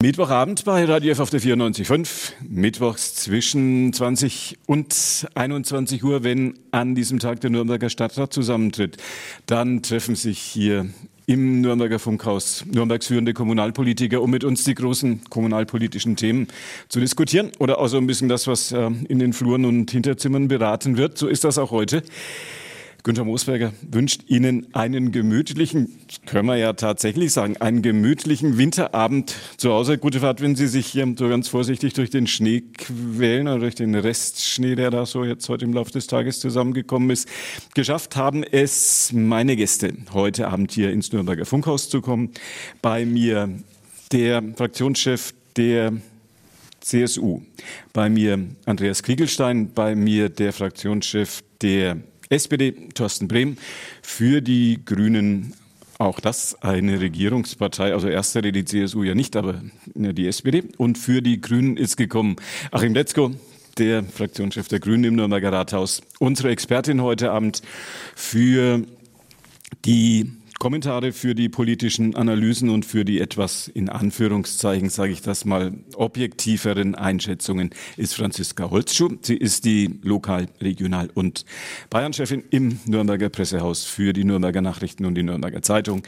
[0.00, 6.94] Mittwochabend bei Radio F auf der 94.5, mittwochs zwischen 20 und 21 Uhr, wenn an
[6.94, 8.98] diesem Tag der Nürnberger Stadtrat zusammentritt.
[9.46, 10.86] Dann treffen sich hier
[11.26, 16.46] im Nürnberger Funkhaus Nürnbergs führende Kommunalpolitiker, um mit uns die großen kommunalpolitischen Themen
[16.88, 20.46] zu diskutieren oder auch so ein bisschen das, was äh, in den Fluren und Hinterzimmern
[20.46, 21.18] beraten wird.
[21.18, 22.04] So ist das auch heute.
[23.04, 29.72] Günter Moosberger wünscht Ihnen einen gemütlichen, können wir ja tatsächlich sagen, einen gemütlichen Winterabend zu
[29.72, 29.98] Hause.
[29.98, 33.76] Gute Fahrt, wenn Sie sich hier so ganz vorsichtig durch den Schnee quälen oder durch
[33.76, 37.28] den Restschnee, der da so jetzt heute im Laufe des Tages zusammengekommen ist.
[37.74, 42.32] Geschafft haben es meine Gäste, heute Abend hier ins Nürnberger Funkhaus zu kommen.
[42.82, 43.48] Bei mir
[44.10, 45.92] der Fraktionschef der
[46.80, 47.42] CSU,
[47.92, 51.98] bei mir Andreas Kriegelstein, bei mir der Fraktionschef der
[52.30, 53.56] SPD, Thorsten Brehm,
[54.02, 55.54] für die Grünen
[55.98, 59.60] auch das eine Regierungspartei, also erster die CSU ja nicht, aber
[59.94, 60.62] die SPD.
[60.76, 62.36] Und für die Grünen ist gekommen
[62.70, 63.32] Achim Letzko,
[63.78, 66.02] der Fraktionschef der Grünen im Nürnberger Rathaus.
[66.18, 67.62] Unsere Expertin heute Abend
[68.14, 68.82] für
[69.84, 75.44] die Kommentare für die politischen Analysen und für die etwas in Anführungszeichen, sage ich das
[75.44, 79.16] mal, objektiveren Einschätzungen ist Franziska Holzschuh.
[79.22, 81.44] Sie ist die Lokal-, Regional- und
[81.90, 86.02] Bayern-Chefin im Nürnberger Pressehaus für die Nürnberger Nachrichten und die Nürnberger Zeitung.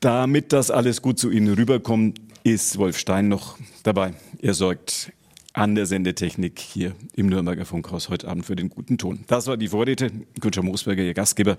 [0.00, 4.14] Damit das alles gut zu Ihnen rüberkommt, ist Wolf Stein noch dabei.
[4.42, 5.12] Er sorgt
[5.52, 9.20] an der Sendetechnik hier im Nürnberger Funkhaus heute Abend für den guten Ton.
[9.28, 10.10] Das war die Vorräte.
[10.40, 11.56] Günther Moosberger, Ihr Gastgeber.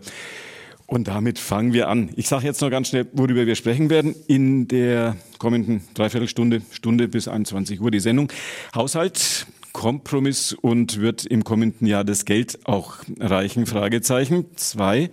[0.92, 2.10] Und damit fangen wir an.
[2.18, 7.08] Ich sage jetzt noch ganz schnell, worüber wir sprechen werden in der kommenden Dreiviertelstunde, Stunde
[7.08, 8.30] bis 21 Uhr die Sendung.
[8.76, 13.68] Haushalt, Kompromiss und wird im kommenden Jahr das Geld auch reichen?
[13.68, 14.48] Fragezeichen.
[14.58, 15.10] Zwei.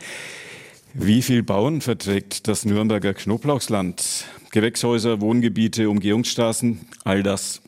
[0.95, 4.25] Wie viel Bauen verträgt das Nürnberger Knoblauchsland?
[4.51, 7.61] Gewächshäuser, Wohngebiete, Umgehungsstraßen, all das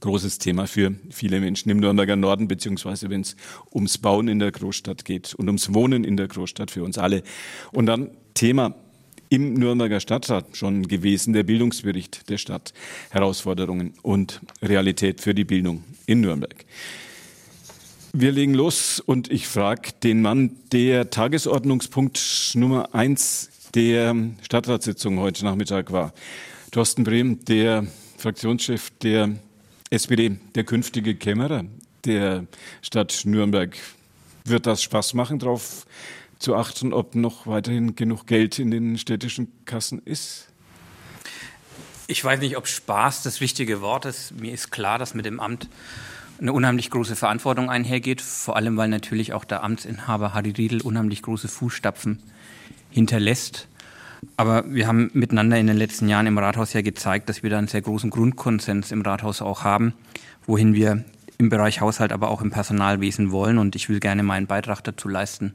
[0.00, 3.36] großes Thema für viele Menschen im Nürnberger Norden, beziehungsweise wenn es
[3.72, 7.22] ums Bauen in der Großstadt geht und ums Wohnen in der Großstadt für uns alle.
[7.72, 8.74] Und dann Thema
[9.28, 12.72] im Nürnberger Stadtrat schon gewesen, der Bildungsbericht der Stadt,
[13.10, 16.64] Herausforderungen und Realität für die Bildung in Nürnberg.
[18.12, 25.44] Wir legen los und ich frage den Mann, der Tagesordnungspunkt Nummer eins der Stadtratssitzung heute
[25.44, 26.12] Nachmittag war.
[26.70, 29.34] Thorsten Brehm, der Fraktionschef der
[29.94, 31.64] SPD, der künftige Kämmerer
[32.04, 32.46] der
[32.82, 33.76] Stadt Nürnberg,
[34.44, 35.86] wird das Spaß machen, darauf
[36.38, 40.48] zu achten, ob noch weiterhin genug Geld in den städtischen Kassen ist?
[42.08, 44.32] Ich weiß nicht, ob Spaß das richtige Wort ist.
[44.38, 45.68] Mir ist klar, dass mit dem Amt
[46.40, 51.22] eine unheimlich große Verantwortung einhergeht, vor allem weil natürlich auch der Amtsinhaber Harry Riedel unheimlich
[51.22, 52.20] große Fußstapfen
[52.90, 53.68] hinterlässt.
[54.36, 57.58] Aber wir haben miteinander in den letzten Jahren im Rathaus ja gezeigt, dass wir da
[57.58, 59.94] einen sehr großen Grundkonsens im Rathaus auch haben,
[60.46, 61.04] wohin wir
[61.38, 63.58] im Bereich Haushalt, aber auch im Personalwesen wollen.
[63.58, 65.54] Und ich will gerne meinen Beitrag dazu leisten,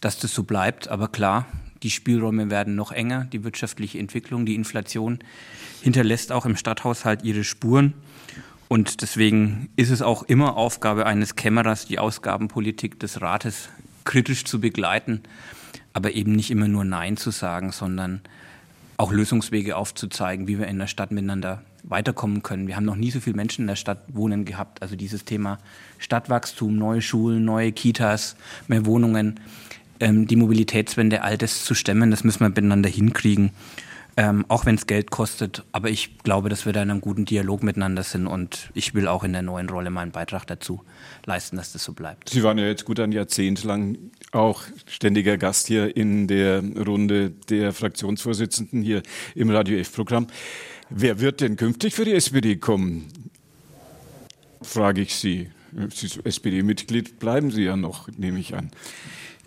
[0.00, 0.88] dass das so bleibt.
[0.88, 1.46] Aber klar,
[1.82, 3.24] die Spielräume werden noch enger.
[3.26, 5.18] Die wirtschaftliche Entwicklung, die Inflation
[5.82, 7.94] hinterlässt auch im Stadthaushalt ihre Spuren.
[8.68, 13.70] Und deswegen ist es auch immer Aufgabe eines Kämmerers, die Ausgabenpolitik des Rates
[14.04, 15.22] kritisch zu begleiten
[15.98, 18.20] aber eben nicht immer nur Nein zu sagen, sondern
[18.98, 22.68] auch Lösungswege aufzuzeigen, wie wir in der Stadt miteinander weiterkommen können.
[22.68, 24.80] Wir haben noch nie so viele Menschen in der Stadt wohnen gehabt.
[24.80, 25.58] Also dieses Thema
[25.98, 28.36] Stadtwachstum, neue Schulen, neue Kitas,
[28.68, 29.40] mehr Wohnungen,
[29.98, 33.50] ähm, die Mobilitätswende, all das zu stemmen, das müssen wir miteinander hinkriegen
[34.18, 35.62] ähm, auch wenn es Geld kostet.
[35.70, 39.06] Aber ich glaube, dass wir da in einem guten Dialog miteinander sind und ich will
[39.06, 40.82] auch in der neuen Rolle meinen Beitrag dazu
[41.24, 42.28] leisten, dass das so bleibt.
[42.28, 43.96] Sie waren ja jetzt gut ein Jahrzehnt lang
[44.32, 49.04] auch ständiger Gast hier in der Runde der Fraktionsvorsitzenden hier
[49.36, 50.26] im Radio F-Programm.
[50.90, 53.06] Wer wird denn künftig für die SPD kommen?
[54.60, 55.50] Frage ich Sie.
[55.94, 58.70] Sie SPD-Mitglied bleiben Sie ja noch, nehme ich an.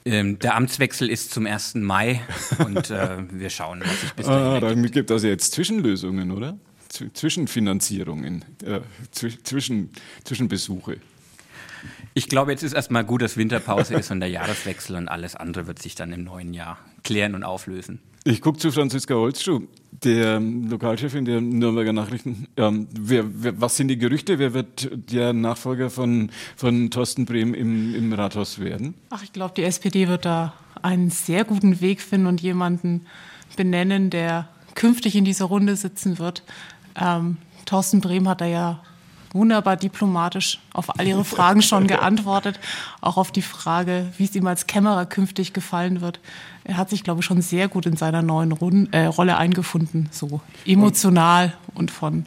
[0.03, 1.75] Ähm, der Amtswechsel ist zum 1.
[1.75, 2.21] Mai
[2.59, 6.31] und äh, wir schauen, was sich bis dahin ah, Dann gibt es also jetzt Zwischenlösungen,
[6.31, 6.57] oder?
[6.89, 8.81] Zwischenfinanzierungen, äh,
[9.11, 9.91] zwischen,
[10.23, 10.97] Zwischenbesuche.
[12.13, 15.67] Ich glaube, jetzt ist erstmal gut, dass Winterpause ist und der Jahreswechsel und alles andere
[15.67, 17.99] wird sich dann im neuen Jahr klären und auflösen.
[18.23, 22.47] Ich gucke zu Franziska Holzschuh, der Lokalchefin der Nürnberger Nachrichten.
[22.55, 24.37] Ähm, wer, wer, was sind die Gerüchte?
[24.37, 28.93] Wer wird der Nachfolger von, von Thorsten Brehm im, im Rathaus werden?
[29.09, 30.53] Ach, ich glaube, die SPD wird da
[30.83, 33.07] einen sehr guten Weg finden und jemanden
[33.57, 36.43] benennen, der künftig in dieser Runde sitzen wird.
[36.95, 38.83] Ähm, Thorsten Brehm hat da ja
[39.33, 42.59] wunderbar diplomatisch auf all Ihre Fragen schon geantwortet.
[43.01, 46.19] Auch auf die Frage, wie es ihm als Kämmerer künftig gefallen wird.
[46.63, 50.09] Er hat sich, glaube ich, schon sehr gut in seiner neuen Rund äh, Rolle eingefunden,
[50.11, 52.25] so emotional und von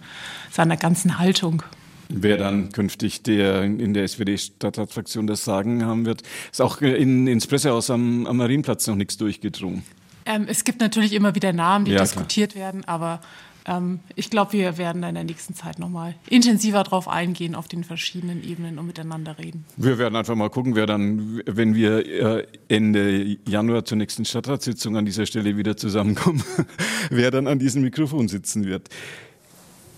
[0.51, 1.63] seiner ganzen Haltung.
[2.09, 6.23] Wer dann künftig der in der SPD-Stadtratsfraktion das Sagen haben wird,
[6.53, 9.83] ist auch in, ins Pressehaus am, am Marienplatz noch nichts durchgedrungen.
[10.27, 12.65] Ähm, es gibt natürlich immer wieder Namen, die ja, diskutiert klar.
[12.67, 13.21] werden, aber
[13.67, 17.85] ähm, ich glaube, wir werden in der nächsten Zeit nochmal intensiver drauf eingehen, auf den
[17.85, 19.65] verschiedenen Ebenen und miteinander reden.
[19.77, 24.97] Wir werden einfach mal gucken, wer dann, wenn wir äh, Ende Januar zur nächsten Stadtratssitzung
[24.97, 26.43] an dieser Stelle wieder zusammenkommen,
[27.11, 28.89] wer dann an diesem Mikrofon sitzen wird.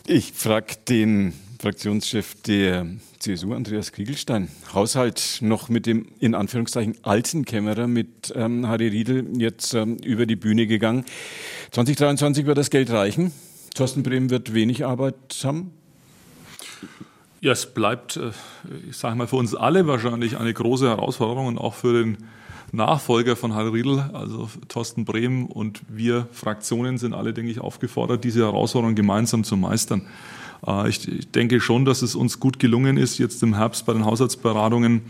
[0.07, 2.87] Ich frage den Fraktionschef der
[3.19, 4.49] CSU, Andreas Kriegelstein.
[4.73, 10.27] Haushalt noch mit dem in Anführungszeichen alten Kämmerer mit ähm, Harry Riedel jetzt ähm, über
[10.27, 11.05] die Bühne gegangen.
[11.73, 13.33] 2023 wird das Geld reichen.
[13.77, 15.15] Thorsten Brehm wird wenig Arbeit
[15.45, 15.71] haben.
[17.43, 18.31] Ja, es bleibt, äh,
[18.89, 22.17] ich sage mal, für uns alle wahrscheinlich eine große Herausforderung und auch für den
[22.73, 28.25] Nachfolger von Harry Riedel, also Thorsten Brehm und wir Fraktionen sind alle, denke ich, aufgefordert,
[28.25, 30.07] diese Herausforderung gemeinsam zu meistern.
[30.67, 34.07] Äh, ich denke schon, dass es uns gut gelungen ist, jetzt im Herbst bei den
[34.07, 35.03] Haushaltsberatungen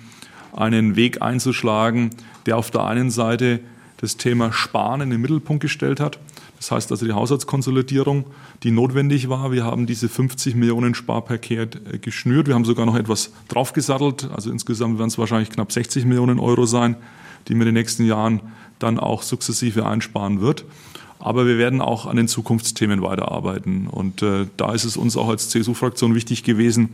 [0.53, 2.11] einen Weg einzuschlagen,
[2.47, 3.61] der auf der einen Seite
[3.99, 6.19] das Thema Sparen in den Mittelpunkt gestellt hat.
[6.57, 8.25] Das heißt also die Haushaltskonsolidierung,
[8.63, 9.53] die notwendig war.
[9.53, 12.47] Wir haben diese 50 Millionen Sparpaket äh, geschnürt.
[12.47, 14.31] Wir haben sogar noch etwas draufgesattelt.
[14.35, 16.97] Also insgesamt werden es wahrscheinlich knapp 60 Millionen Euro sein,
[17.49, 18.41] die man in den nächsten Jahren
[18.79, 20.65] dann auch sukzessive einsparen wird.
[21.19, 23.87] Aber wir werden auch an den Zukunftsthemen weiterarbeiten.
[23.87, 26.91] Und äh, da ist es uns auch als CSU-Fraktion wichtig gewesen,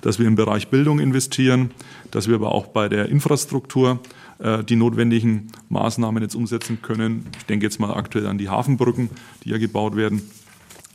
[0.00, 1.70] dass wir im Bereich Bildung investieren,
[2.10, 4.00] dass wir aber auch bei der Infrastruktur
[4.38, 7.26] äh, die notwendigen Maßnahmen jetzt umsetzen können.
[7.38, 9.10] Ich denke jetzt mal aktuell an die Hafenbrücken,
[9.44, 10.22] die ja gebaut werden.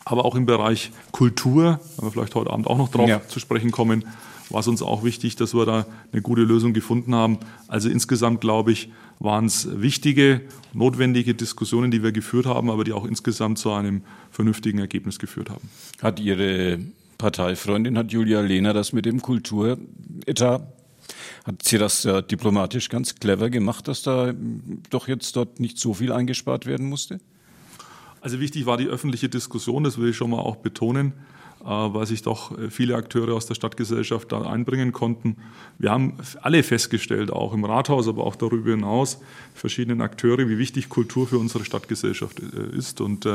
[0.05, 3.21] Aber auch im Bereich Kultur, wenn wir vielleicht heute Abend auch noch drauf ja.
[3.27, 4.05] zu sprechen kommen,
[4.49, 7.39] war es uns auch wichtig, dass wir da eine gute Lösung gefunden haben.
[7.67, 10.41] Also insgesamt, glaube ich, waren es wichtige,
[10.73, 14.01] notwendige Diskussionen, die wir geführt haben, aber die auch insgesamt zu einem
[14.31, 15.69] vernünftigen Ergebnis geführt haben.
[16.01, 16.79] Hat Ihre
[17.17, 20.80] Parteifreundin, hat Julia Lehner das mit dem Kulturetat
[21.45, 24.33] hat sie das äh, diplomatisch ganz clever gemacht, dass da
[24.89, 27.19] doch jetzt dort nicht so viel eingespart werden musste?
[28.21, 31.13] Also wichtig war die öffentliche Diskussion, das will ich schon mal auch betonen.
[31.63, 35.37] Äh, weil sich doch äh, viele Akteure aus der Stadtgesellschaft da einbringen konnten.
[35.77, 39.19] Wir haben alle festgestellt, auch im Rathaus, aber auch darüber hinaus,
[39.53, 42.99] verschiedenen Akteure, wie wichtig Kultur für unsere Stadtgesellschaft ist.
[42.99, 43.27] Und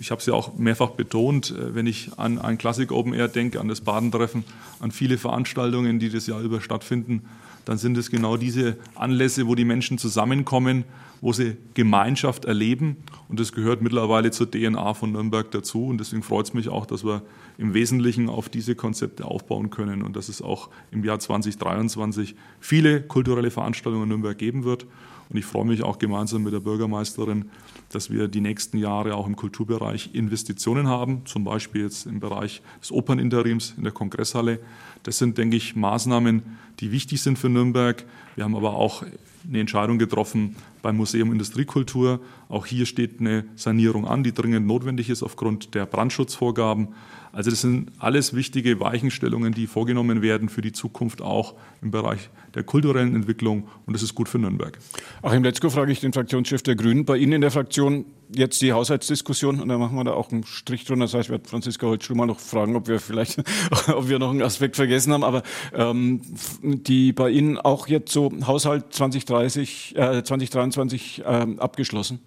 [0.00, 3.60] ich habe es ja auch mehrfach betont, wenn ich an ein Klassik Open Air denke,
[3.60, 4.44] an das Badentreffen,
[4.80, 7.22] an viele Veranstaltungen, die das Jahr über stattfinden,
[7.64, 10.84] dann sind es genau diese Anlässe, wo die Menschen zusammenkommen,
[11.20, 12.96] wo sie Gemeinschaft erleben.
[13.28, 15.86] Und das gehört mittlerweile zur DNA von Nürnberg dazu.
[15.86, 17.22] Und deswegen freut es mich auch, dass wir
[17.56, 23.00] im Wesentlichen auf diese Konzepte aufbauen können und dass es auch im Jahr 2023 viele
[23.00, 24.86] kulturelle Veranstaltungen in Nürnberg geben wird.
[25.28, 27.50] Und ich freue mich auch gemeinsam mit der Bürgermeisterin,
[27.90, 32.62] dass wir die nächsten Jahre auch im Kulturbereich Investitionen haben, zum Beispiel jetzt im Bereich
[32.80, 34.60] des Operninterims in der Kongresshalle.
[35.02, 36.42] Das sind, denke ich, Maßnahmen,
[36.80, 38.04] die wichtig sind für Nürnberg.
[38.34, 39.04] Wir haben aber auch
[39.46, 42.20] eine Entscheidung getroffen beim Museum Industriekultur.
[42.48, 46.88] Auch hier steht eine Sanierung an, die dringend notwendig ist aufgrund der Brandschutzvorgaben.
[47.34, 52.30] Also das sind alles wichtige Weichenstellungen, die vorgenommen werden für die Zukunft auch im Bereich
[52.54, 54.78] der kulturellen Entwicklung und das ist gut für Nürnberg.
[55.20, 57.04] Achim Letzko frage ich den Fraktionschef der Grünen.
[57.04, 60.44] Bei Ihnen in der Fraktion jetzt die Haushaltsdiskussion und dann machen wir da auch einen
[60.44, 61.06] Strich drunter.
[61.06, 63.38] Das heißt, ich werde Franziska heute schon mal noch fragen, ob wir vielleicht,
[63.88, 65.24] ob wir noch einen Aspekt vergessen haben.
[65.24, 65.42] Aber
[65.74, 66.20] ähm,
[66.62, 71.24] die bei Ihnen auch jetzt so Haushalt 2030, äh, 2023 äh,
[71.58, 72.20] abgeschlossen?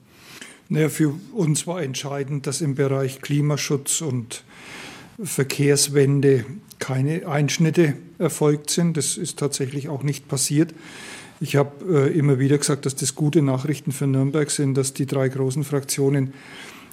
[0.69, 4.43] Naja, für uns war entscheidend, dass im Bereich Klimaschutz und
[5.21, 6.45] Verkehrswende
[6.79, 8.97] keine Einschnitte erfolgt sind.
[8.97, 10.73] Das ist tatsächlich auch nicht passiert.
[11.39, 15.05] Ich habe äh, immer wieder gesagt, dass das gute Nachrichten für Nürnberg sind, dass die
[15.05, 16.33] drei großen Fraktionen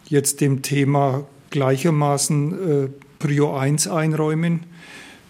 [0.09, 2.89] jetzt dem Thema gleichermaßen äh,
[3.19, 4.65] Prio 1 einräumen.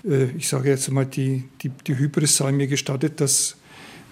[0.05, 3.57] Äh, ich sage jetzt mal, die, die, die Hybris sei mir gestattet, dass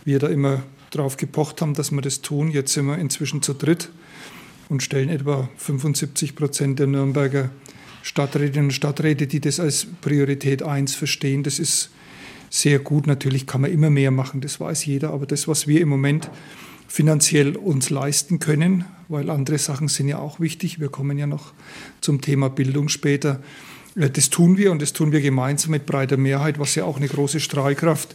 [0.05, 2.51] wir da immer drauf gepocht haben, dass wir das tun.
[2.51, 3.91] Jetzt sind wir inzwischen zu dritt
[4.69, 7.51] und stellen etwa 75 Prozent der Nürnberger
[8.03, 11.43] Stadträtinnen und Stadträte, die das als Priorität 1 verstehen.
[11.43, 11.91] Das ist
[12.51, 13.07] sehr gut.
[13.07, 15.11] Natürlich kann man immer mehr machen, das weiß jeder.
[15.11, 16.31] Aber das, was wir im Moment
[16.89, 20.79] finanziell uns leisten können, weil andere Sachen sind ja auch wichtig.
[20.79, 21.55] Wir kommen ja noch
[22.03, 23.41] zum Thema Bildung später.
[23.97, 26.99] Äh, das tun wir und das tun wir gemeinsam mit breiter Mehrheit, was ja auch
[26.99, 28.15] eine große Strahlkraft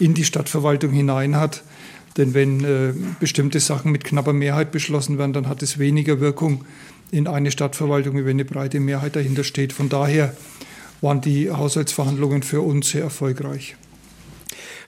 [0.00, 1.62] in die Stadtverwaltung hinein hat.
[2.16, 6.64] Denn wenn äh, bestimmte Sachen mit knapper Mehrheit beschlossen werden, dann hat es weniger Wirkung
[7.10, 9.72] in eine Stadtverwaltung, wenn eine breite Mehrheit dahinter steht.
[9.72, 10.36] Von daher
[11.00, 13.76] waren die Haushaltsverhandlungen für uns sehr erfolgreich.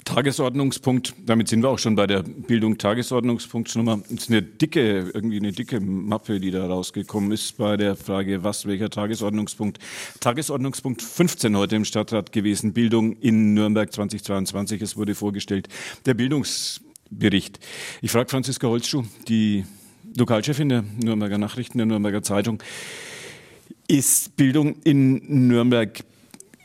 [0.05, 4.01] Tagesordnungspunkt, damit sind wir auch schon bei der Bildung Tagesordnungspunktnummer.
[4.07, 8.43] Es ist eine dicke, irgendwie eine dicke Mappe, die da rausgekommen ist bei der Frage,
[8.43, 9.79] was, welcher Tagesordnungspunkt.
[10.21, 14.81] Tagesordnungspunkt 15 heute im Stadtrat gewesen, Bildung in Nürnberg 2022.
[14.83, 15.69] Es wurde vorgestellt,
[16.07, 17.61] der Bildungsbericht.
[18.01, 19.65] Ich frage Franziska Holzschuh, die
[20.17, 22.63] Lokalchefin der Nürnberger Nachrichten, der Nürnberger Zeitung.
[23.87, 26.05] Ist Bildung in Nürnberg,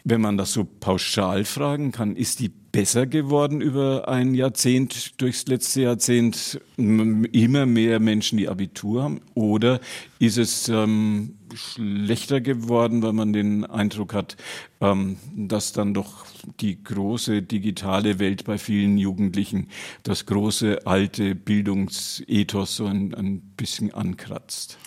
[0.03, 5.47] wenn man das so pauschal fragen kann, ist die besser geworden über ein Jahrzehnt, durchs
[5.47, 9.21] letzte Jahrzehnt immer mehr Menschen, die Abitur haben?
[9.33, 9.79] Oder
[10.19, 14.37] ist es ähm, schlechter geworden, weil man den Eindruck hat,
[14.81, 16.25] ähm, dass dann doch
[16.59, 19.69] die große digitale Welt bei vielen Jugendlichen
[20.03, 24.77] das große alte Bildungsethos so ein, ein bisschen ankratzt?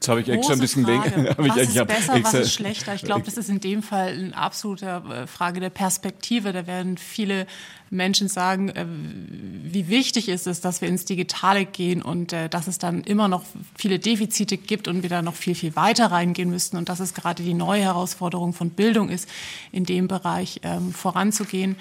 [0.00, 1.34] Jetzt habe ich extra ein bisschen länger.
[1.36, 2.94] Was ich, ist besser, extra, was ist schlechter?
[2.94, 6.54] Ich glaube, das ist in dem Fall eine absolute äh, Frage der Perspektive.
[6.54, 7.46] Da werden viele
[7.90, 12.66] Menschen sagen, äh, wie wichtig ist es, dass wir ins Digitale gehen und äh, dass
[12.66, 13.44] es dann immer noch
[13.76, 17.12] viele Defizite gibt und wir da noch viel, viel weiter reingehen müssten und dass es
[17.12, 19.28] gerade die neue Herausforderung von Bildung ist,
[19.70, 21.76] in dem Bereich ähm, voranzugehen.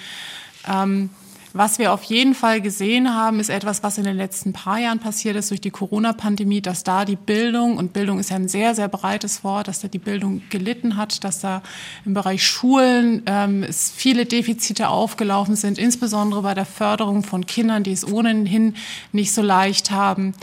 [0.67, 1.09] Ähm,
[1.53, 4.99] was wir auf jeden Fall gesehen haben, ist etwas, was in den letzten paar Jahren
[4.99, 8.75] passiert ist durch die Corona-Pandemie, dass da die Bildung, und Bildung ist ja ein sehr,
[8.75, 11.61] sehr breites Wort, dass da die Bildung gelitten hat, dass da
[12.05, 17.93] im Bereich Schulen ähm, viele Defizite aufgelaufen sind, insbesondere bei der Förderung von Kindern, die
[17.93, 18.75] es ohnehin
[19.11, 20.33] nicht so leicht haben.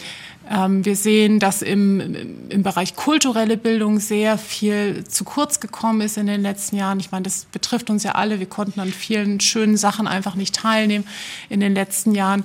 [0.48, 6.16] Ähm, wir sehen, dass im, im Bereich kulturelle Bildung sehr viel zu kurz gekommen ist
[6.16, 7.00] in den letzten Jahren.
[7.00, 8.38] Ich meine, das betrifft uns ja alle.
[8.38, 11.06] Wir konnten an vielen schönen Sachen einfach nicht teilnehmen
[11.48, 12.44] in den letzten Jahren.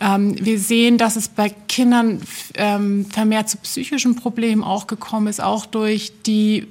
[0.00, 2.20] Ähm, wir sehen, dass es bei Kindern
[2.54, 6.66] ähm, vermehrt zu psychischen Problemen auch gekommen ist, auch durch die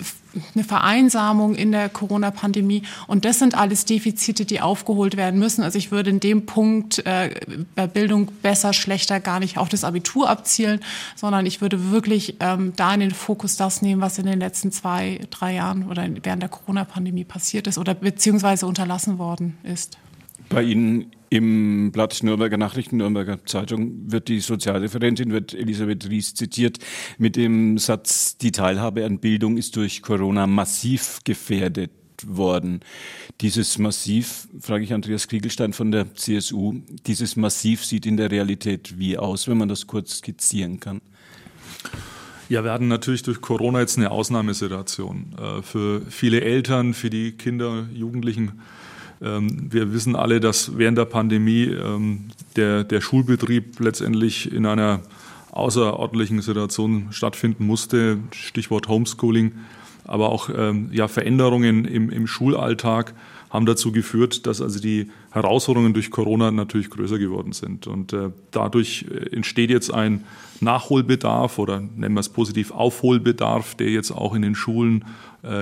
[0.56, 2.84] eine Vereinsamung in der Corona-Pandemie.
[3.08, 5.64] Und das sind alles Defizite, die aufgeholt werden müssen.
[5.64, 7.34] Also ich würde in dem Punkt äh,
[7.76, 10.82] bei Bildung besser, schlechter gar nicht auf das Abitur abzielen,
[11.16, 14.72] sondern ich würde wirklich ähm, da in den Fokus das nehmen, was in den letzten
[14.72, 19.98] zwei, drei Jahren oder während der Corona-Pandemie passiert ist oder beziehungsweise unterlassen worden ist.
[20.50, 26.78] Bei Ihnen im Blatt Nürnberger Nachrichten, Nürnberger Zeitung wird die Sozialreferentin, wird Elisabeth Ries zitiert,
[27.18, 31.92] mit dem Satz, die Teilhabe an Bildung ist durch Corona massiv gefährdet
[32.26, 32.82] worden.
[33.42, 38.98] Dieses Massiv, frage ich Andreas Kriegelstein von der CSU, dieses Massiv sieht in der Realität
[38.98, 41.02] wie aus, wenn man das kurz skizzieren kann?
[42.50, 45.36] Ja, wir hatten natürlich durch Corona jetzt eine Ausnahmesituation.
[45.38, 48.60] Äh, für viele Eltern, für die Kinder, Jugendlichen
[49.20, 55.02] wir wissen alle, dass während der Pandemie ähm, der, der Schulbetrieb letztendlich in einer
[55.52, 58.20] außerordentlichen Situation stattfinden musste.
[58.32, 59.54] Stichwort Homeschooling,
[60.06, 63.14] aber auch ähm, ja, Veränderungen im, im Schulalltag
[63.50, 67.88] haben dazu geführt, dass also die Herausforderungen durch Corona natürlich größer geworden sind.
[67.88, 70.24] Und äh, dadurch äh, entsteht jetzt ein
[70.62, 75.06] Nachholbedarf oder nennen wir es positiv Aufholbedarf, der jetzt auch in den Schulen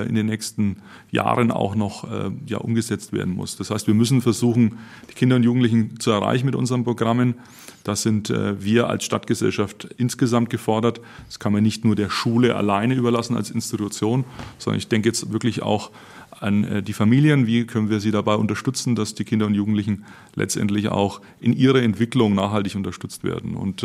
[0.08, 0.78] in den nächsten
[1.12, 3.58] Jahren auch noch äh, ja, umgesetzt werden muss.
[3.58, 4.80] Das heißt, wir müssen versuchen,
[5.10, 7.36] die Kinder und Jugendlichen zu erreichen mit unseren Programmen.
[7.84, 11.00] Das sind äh, wir als Stadtgesellschaft insgesamt gefordert.
[11.28, 14.26] Das kann man nicht nur der Schule alleine überlassen als Institution,
[14.58, 15.92] sondern ich denke jetzt wirklich auch
[16.40, 20.06] an die Familien, wie können wir sie dabei unterstützen, dass die Kinder und Jugendlichen
[20.36, 23.56] letztendlich auch in ihrer Entwicklung nachhaltig unterstützt werden.
[23.56, 23.84] Und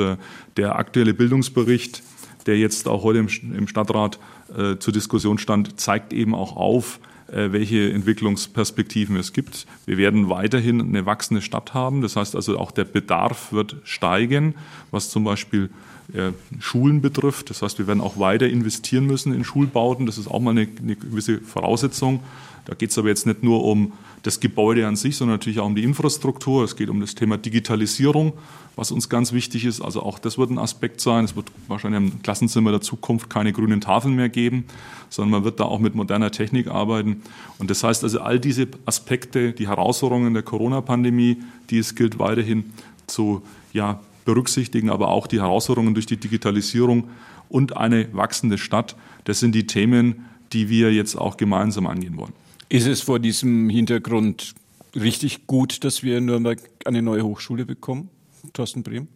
[0.58, 2.02] der aktuelle Bildungsbericht,
[2.46, 4.18] der jetzt auch heute im Stadtrat
[4.56, 7.00] äh, zur Diskussion stand, zeigt eben auch auf,
[7.32, 9.66] äh, welche Entwicklungsperspektiven es gibt.
[9.86, 12.02] Wir werden weiterhin eine wachsende Stadt haben.
[12.02, 14.54] Das heißt also auch der Bedarf wird steigen,
[14.90, 15.70] was zum Beispiel
[16.14, 17.50] äh, Schulen betrifft.
[17.50, 20.06] Das heißt, wir werden auch weiter investieren müssen in Schulbauten.
[20.06, 22.20] Das ist auch mal eine, eine gewisse Voraussetzung.
[22.64, 23.92] Da geht es aber jetzt nicht nur um
[24.22, 26.62] das Gebäude an sich, sondern natürlich auch um die Infrastruktur.
[26.64, 28.34] Es geht um das Thema Digitalisierung,
[28.76, 29.80] was uns ganz wichtig ist.
[29.80, 31.24] Also auch das wird ein Aspekt sein.
[31.24, 34.66] Es wird wahrscheinlich im Klassenzimmer der Zukunft keine grünen Tafeln mehr geben,
[35.08, 37.22] sondern man wird da auch mit moderner Technik arbeiten.
[37.58, 41.38] Und das heißt also, all diese Aspekte, die Herausforderungen der Corona-Pandemie,
[41.70, 42.72] die es gilt weiterhin
[43.08, 43.42] zu
[43.72, 47.08] ja, berücksichtigen, aber auch die Herausforderungen durch die Digitalisierung
[47.48, 52.32] und eine wachsende Stadt, das sind die Themen, die wir jetzt auch gemeinsam angehen wollen.
[52.68, 54.54] Ist es vor diesem Hintergrund
[54.94, 58.08] richtig gut, dass wir in Nürnberg eine neue Hochschule bekommen,
[58.52, 59.08] Thorsten Brehm?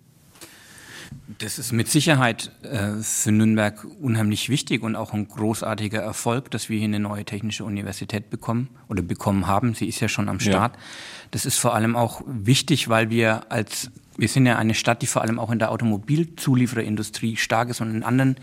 [1.39, 6.69] Das ist mit Sicherheit äh, für Nürnberg unheimlich wichtig und auch ein großartiger Erfolg, dass
[6.69, 9.75] wir hier eine neue technische Universität bekommen oder bekommen haben.
[9.75, 10.75] Sie ist ja schon am Start.
[10.75, 10.83] Ja.
[11.31, 15.07] Das ist vor allem auch wichtig, weil wir als wir sind ja eine Stadt, die
[15.07, 18.37] vor allem auch in der Automobilzuliefererindustrie stark ist und in anderen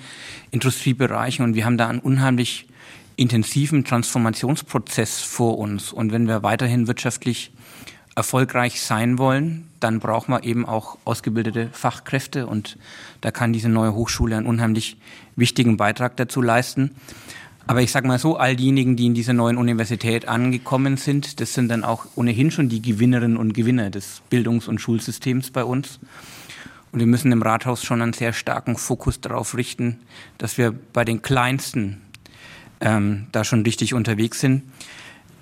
[0.51, 2.67] Industriebereichen und wir haben da einen unheimlich
[3.15, 5.91] intensiven Transformationsprozess vor uns.
[5.91, 7.51] Und wenn wir weiterhin wirtschaftlich
[8.15, 12.77] erfolgreich sein wollen, dann brauchen wir eben auch ausgebildete Fachkräfte und
[13.21, 14.97] da kann diese neue Hochschule einen unheimlich
[15.35, 16.91] wichtigen Beitrag dazu leisten.
[17.65, 21.53] Aber ich sage mal so, all diejenigen, die in dieser neuen Universität angekommen sind, das
[21.53, 25.99] sind dann auch ohnehin schon die Gewinnerinnen und Gewinner des Bildungs- und Schulsystems bei uns.
[26.91, 29.99] Und wir müssen im Rathaus schon einen sehr starken Fokus darauf richten,
[30.37, 32.01] dass wir bei den Kleinsten
[32.81, 34.63] ähm, da schon richtig unterwegs sind.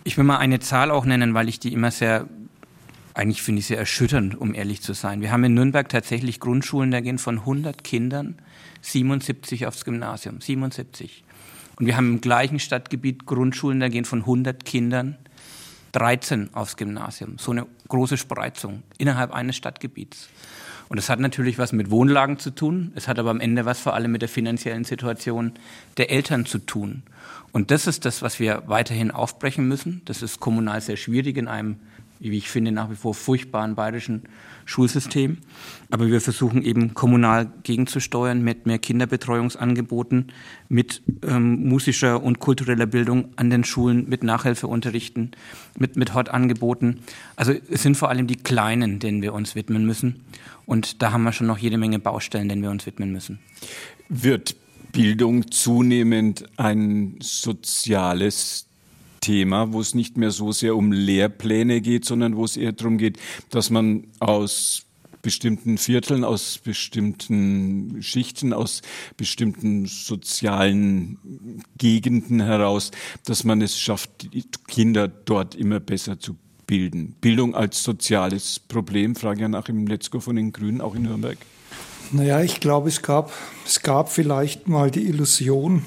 [0.04, 2.28] Ich will mal eine Zahl auch nennen, weil ich die immer sehr,
[3.16, 5.22] eigentlich finde ich sehr erschütternd, um ehrlich zu sein.
[5.22, 8.36] Wir haben in Nürnberg tatsächlich Grundschulen, da gehen von 100 Kindern
[8.82, 11.24] 77 aufs Gymnasium, 77.
[11.82, 15.18] Und wir haben im gleichen Stadtgebiet Grundschulen, da gehen von 100 Kindern
[15.94, 17.40] 13 aufs Gymnasium.
[17.40, 20.30] So eine große Spreizung innerhalb eines Stadtgebiets.
[20.90, 22.92] Und das hat natürlich was mit Wohnlagen zu tun.
[22.94, 25.54] Es hat aber am Ende was vor allem mit der finanziellen Situation
[25.98, 27.02] der Eltern zu tun.
[27.52, 30.04] Und das ist das, was wir weiterhin aufbrechen müssen.
[30.06, 31.78] Das ist kommunal sehr schwierig in einem
[32.22, 34.24] wie ich finde, nach wie vor furchtbaren bayerischen
[34.66, 35.38] Schulsystem.
[35.90, 40.32] Aber wir versuchen eben kommunal gegenzusteuern mit mehr Kinderbetreuungsangeboten,
[40.70, 45.32] mit ähm, musischer und kultureller Bildung an den Schulen, mit Nachhilfeunterrichten,
[45.78, 47.00] mit, mit Hortangeboten.
[47.36, 50.24] Also es sind vor allem die Kleinen, denen wir uns widmen müssen.
[50.66, 53.40] Und da haben wir schon noch jede Menge Baustellen, denen wir uns widmen müssen.
[54.10, 54.56] Wird
[54.92, 58.68] Bildung zunehmend ein soziales
[59.22, 62.98] Thema, wo es nicht mehr so sehr um Lehrpläne geht, sondern wo es eher darum
[62.98, 64.86] geht, dass man aus
[65.22, 68.82] bestimmten Vierteln, aus bestimmten Schichten, aus
[69.18, 71.20] bestimmten sozialen
[71.78, 72.92] Gegenden heraus,
[73.26, 74.10] dass man es schafft,
[74.68, 76.36] Kinder dort immer besser zu
[76.66, 77.16] bilden.
[77.22, 81.38] Bildung als soziales Problem, frage ja nach im Letzko von den Grünen, auch in Nürnberg.
[82.12, 83.32] Naja, ich glaube, es gab,
[83.66, 85.84] es gab vielleicht mal die Illusion,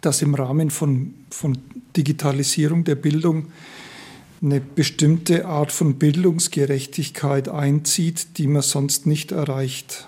[0.00, 1.58] dass im Rahmen von, von
[1.96, 3.46] Digitalisierung der Bildung
[4.42, 10.06] eine bestimmte Art von Bildungsgerechtigkeit einzieht, die man sonst nicht erreicht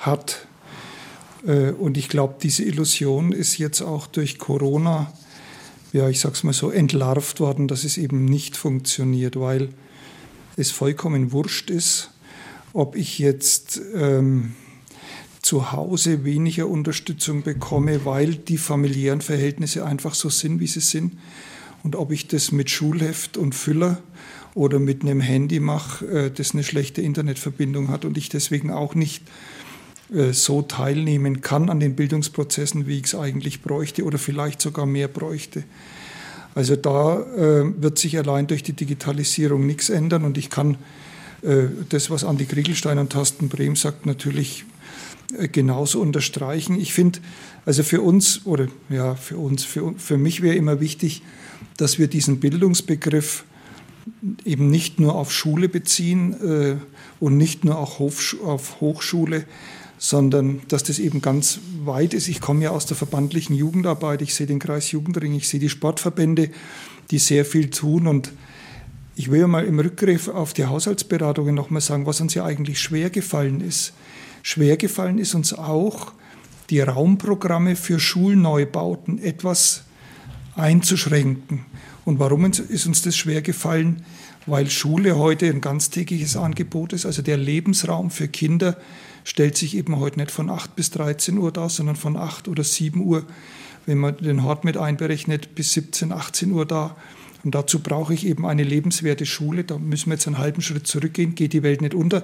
[0.00, 0.46] hat.
[1.46, 5.12] Äh, und ich glaube, diese Illusion ist jetzt auch durch Corona,
[5.92, 9.70] ja, ich sag's mal so, entlarvt worden, dass es eben nicht funktioniert, weil
[10.56, 12.10] es vollkommen wurscht ist,
[12.72, 14.54] ob ich jetzt ähm,
[15.50, 21.18] zu Hause weniger Unterstützung bekomme, weil die familiären Verhältnisse einfach so sind, wie sie sind.
[21.82, 23.98] Und ob ich das mit Schulheft und Füller
[24.54, 28.94] oder mit einem Handy mache, äh, das eine schlechte Internetverbindung hat und ich deswegen auch
[28.94, 29.24] nicht
[30.14, 34.86] äh, so teilnehmen kann an den Bildungsprozessen, wie ich es eigentlich bräuchte oder vielleicht sogar
[34.86, 35.64] mehr bräuchte.
[36.54, 40.76] Also da äh, wird sich allein durch die Digitalisierung nichts ändern und ich kann
[41.88, 44.66] das, was Andi Kriegelstein und Thorsten Brehm sagt, natürlich
[45.52, 46.78] genauso unterstreichen.
[46.78, 47.20] Ich finde,
[47.66, 51.22] also für uns oder ja, für uns, für, für mich wäre immer wichtig,
[51.76, 53.44] dass wir diesen Bildungsbegriff
[54.44, 56.76] eben nicht nur auf Schule beziehen äh,
[57.20, 59.44] und nicht nur auch auf Hochschule,
[59.98, 62.28] sondern dass das eben ganz weit ist.
[62.28, 65.68] Ich komme ja aus der verbandlichen Jugendarbeit, ich sehe den Kreis Jugendring, ich sehe die
[65.68, 66.50] Sportverbände,
[67.10, 68.32] die sehr viel tun und
[69.16, 73.10] ich will mal im Rückgriff auf die Haushaltsberatungen nochmal sagen, was uns ja eigentlich schwer
[73.10, 73.92] gefallen ist
[74.42, 76.12] Schwer gefallen ist uns auch,
[76.70, 79.84] die Raumprogramme für Schulneubauten etwas
[80.56, 81.66] einzuschränken.
[82.04, 84.04] Und warum ist uns das schwer gefallen?
[84.46, 87.06] Weil Schule heute ein ganztägiges Angebot ist.
[87.06, 88.76] Also der Lebensraum für Kinder
[89.24, 92.64] stellt sich eben heute nicht von 8 bis 13 Uhr dar, sondern von 8 oder
[92.64, 93.24] 7 Uhr,
[93.86, 96.96] wenn man den Hort mit einberechnet, bis 17, 18 Uhr da.
[97.44, 99.64] Und dazu brauche ich eben eine lebenswerte Schule.
[99.64, 102.22] Da müssen wir jetzt einen halben Schritt zurückgehen, geht die Welt nicht unter.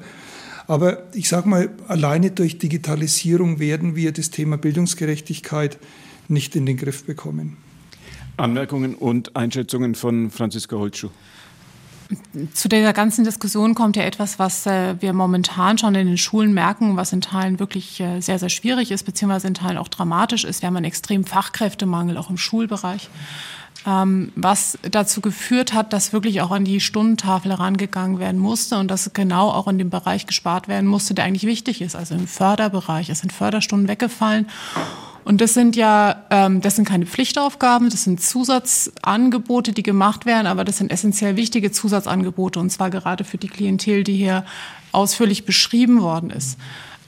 [0.67, 5.79] Aber ich sage mal, alleine durch Digitalisierung werden wir das Thema Bildungsgerechtigkeit
[6.29, 7.57] nicht in den Griff bekommen.
[8.37, 11.11] Anmerkungen und Einschätzungen von Franziska Holtschuh.
[12.55, 16.55] Zu dieser ganzen Diskussion kommt ja etwas, was äh, wir momentan schon in den Schulen
[16.55, 20.45] merken, was in Teilen wirklich äh, sehr, sehr schwierig ist, beziehungsweise in Teilen auch dramatisch
[20.45, 20.63] ist.
[20.63, 23.56] Wir haben einen extremen Fachkräftemangel auch im Schulbereich ähm,
[23.87, 29.13] was dazu geführt hat, dass wirklich auch an die Stundentafel herangegangen werden musste und dass
[29.13, 33.11] genau auch in dem Bereich gespart werden musste, der eigentlich wichtig ist, also im Förderbereich.
[33.11, 34.49] Es sind Förderstunden weggefallen.
[35.25, 40.47] Und das sind ja, ähm, das sind keine Pflichtaufgaben, das sind Zusatzangebote, die gemacht werden,
[40.47, 44.45] aber das sind essentiell wichtige Zusatzangebote und zwar gerade für die Klientel, die hier
[44.91, 46.59] ausführlich beschrieben worden ist.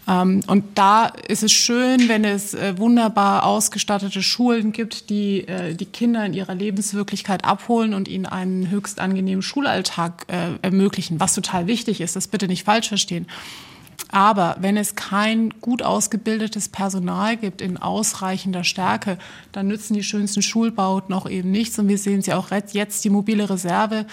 [0.09, 5.75] Ähm, und da ist es schön, wenn es äh, wunderbar ausgestattete Schulen gibt, die äh,
[5.75, 11.35] die Kinder in ihrer Lebenswirklichkeit abholen und ihnen einen höchst angenehmen Schulalltag äh, ermöglichen, was
[11.35, 12.17] total wichtig ist.
[12.17, 13.27] Das bitte nicht falsch verstehen.
[14.11, 19.19] Aber wenn es kein gut ausgebildetes Personal gibt in ausreichender Stärke,
[19.53, 21.79] dann nützen die schönsten Schulbauten auch eben nichts.
[21.79, 24.07] Und wir sehen ja auch jetzt, die mobile Reserve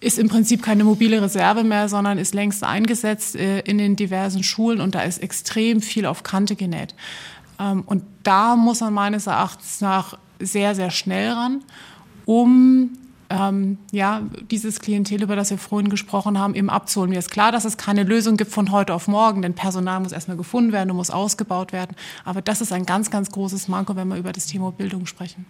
[0.00, 4.42] ist im Prinzip keine mobile Reserve mehr, sondern ist längst eingesetzt äh, in den diversen
[4.42, 6.94] Schulen und da ist extrem viel auf Kante genäht.
[7.58, 11.62] Ähm, und da muss man meines Erachtens nach sehr, sehr schnell ran,
[12.24, 12.90] um
[13.30, 17.10] ähm, ja, dieses Klientel, über das wir vorhin gesprochen haben, eben abzuholen.
[17.10, 20.10] Mir ist klar, dass es keine Lösung gibt von heute auf morgen, denn Personal muss
[20.10, 21.96] erstmal gefunden werden und muss ausgebaut werden.
[22.24, 25.46] Aber das ist ein ganz, ganz großes Manko, wenn wir über das Thema Bildung sprechen.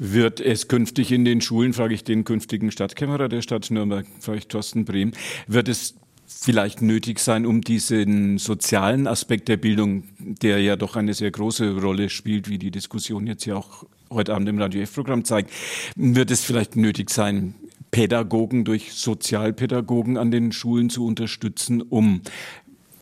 [0.00, 4.38] Wird es künftig in den Schulen, frage ich den künftigen Stadtkämmerer der Stadt Nürnberg, frage
[4.38, 5.12] ich Thorsten Brehm,
[5.46, 5.94] wird es
[6.26, 11.80] vielleicht nötig sein, um diesen sozialen Aspekt der Bildung, der ja doch eine sehr große
[11.80, 15.50] Rolle spielt, wie die Diskussion jetzt ja auch heute Abend im Radio F-Programm zeigt,
[15.94, 17.54] wird es vielleicht nötig sein,
[17.92, 22.22] Pädagogen durch Sozialpädagogen an den Schulen zu unterstützen, um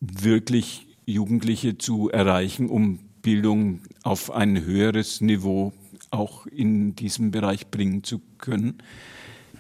[0.01, 5.73] wirklich Jugendliche zu erreichen, um Bildung auf ein höheres Niveau
[6.11, 8.79] auch in diesem Bereich bringen zu können?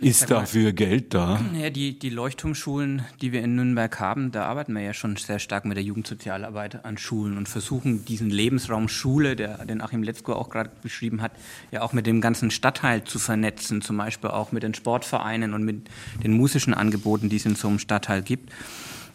[0.01, 1.41] Ist dafür Geld da?
[1.61, 5.39] Ja, die, die Leuchtturmschulen, die wir in Nürnberg haben, da arbeiten wir ja schon sehr
[5.39, 10.35] stark mit der Jugendsozialarbeit an Schulen und versuchen diesen Lebensraum Schule, der den Achim Letzko
[10.35, 11.33] auch gerade beschrieben hat,
[11.73, 15.65] ja auch mit dem ganzen Stadtteil zu vernetzen, zum Beispiel auch mit den Sportvereinen und
[15.65, 15.89] mit
[16.23, 18.53] den musischen Angeboten, die es in so einem Stadtteil gibt.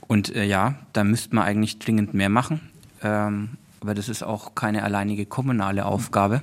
[0.08, 2.60] Und äh, ja, da müsste man eigentlich dringend mehr machen.
[3.02, 6.42] Ähm, aber das ist auch keine alleinige kommunale Aufgabe.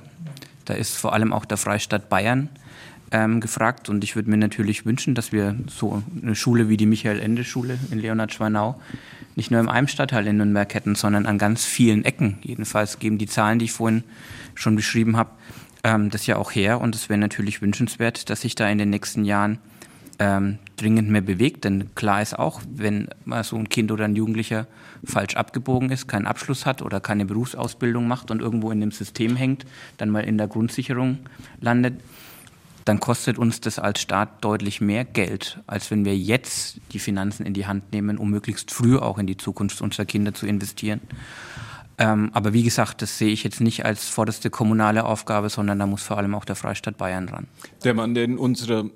[0.65, 2.49] Da ist vor allem auch der Freistaat Bayern
[3.11, 3.89] ähm, gefragt.
[3.89, 7.99] Und ich würde mir natürlich wünschen, dass wir so eine Schule wie die Michael-Ende-Schule in
[7.99, 8.79] Leonhard-Schwanau
[9.35, 12.37] nicht nur im einem Stadtteil in Nürnberg hätten, sondern an ganz vielen Ecken.
[12.41, 14.03] Jedenfalls geben die Zahlen, die ich vorhin
[14.55, 15.31] schon beschrieben habe,
[15.83, 16.81] ähm, das ja auch her.
[16.81, 19.59] Und es wäre natürlich wünschenswert, dass sich da in den nächsten Jahren
[20.19, 21.63] ähm, dringend mehr bewegt.
[21.65, 24.67] Denn klar ist auch, wenn mal so ein Kind oder ein Jugendlicher
[25.03, 29.35] falsch abgebogen ist, keinen Abschluss hat oder keine Berufsausbildung macht und irgendwo in dem System
[29.35, 29.65] hängt,
[29.97, 31.19] dann mal in der Grundsicherung
[31.59, 31.95] landet,
[32.91, 37.45] dann kostet uns das als Staat deutlich mehr Geld, als wenn wir jetzt die Finanzen
[37.45, 40.99] in die Hand nehmen, um möglichst früh auch in die Zukunft unserer Kinder zu investieren.
[41.97, 45.85] Ähm, aber wie gesagt, das sehe ich jetzt nicht als vorderste kommunale Aufgabe, sondern da
[45.85, 47.47] muss vor allem auch der Freistaat Bayern ran.
[47.85, 48.89] Der Mann, der in unserer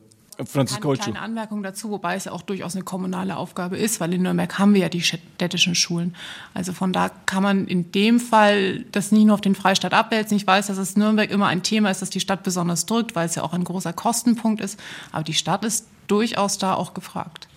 [0.43, 4.13] Franziska Eine kleine Anmerkung dazu, wobei es ja auch durchaus eine kommunale Aufgabe ist, weil
[4.13, 6.15] in Nürnberg haben wir ja die städtischen Schulen.
[6.53, 10.37] Also von da kann man in dem Fall das nicht nur auf den Freistaat abwälzen.
[10.37, 13.27] Ich weiß, dass es Nürnberg immer ein Thema ist, das die Stadt besonders drückt, weil
[13.27, 14.79] es ja auch ein großer Kostenpunkt ist.
[15.11, 17.47] Aber die Stadt ist durchaus da auch gefragt.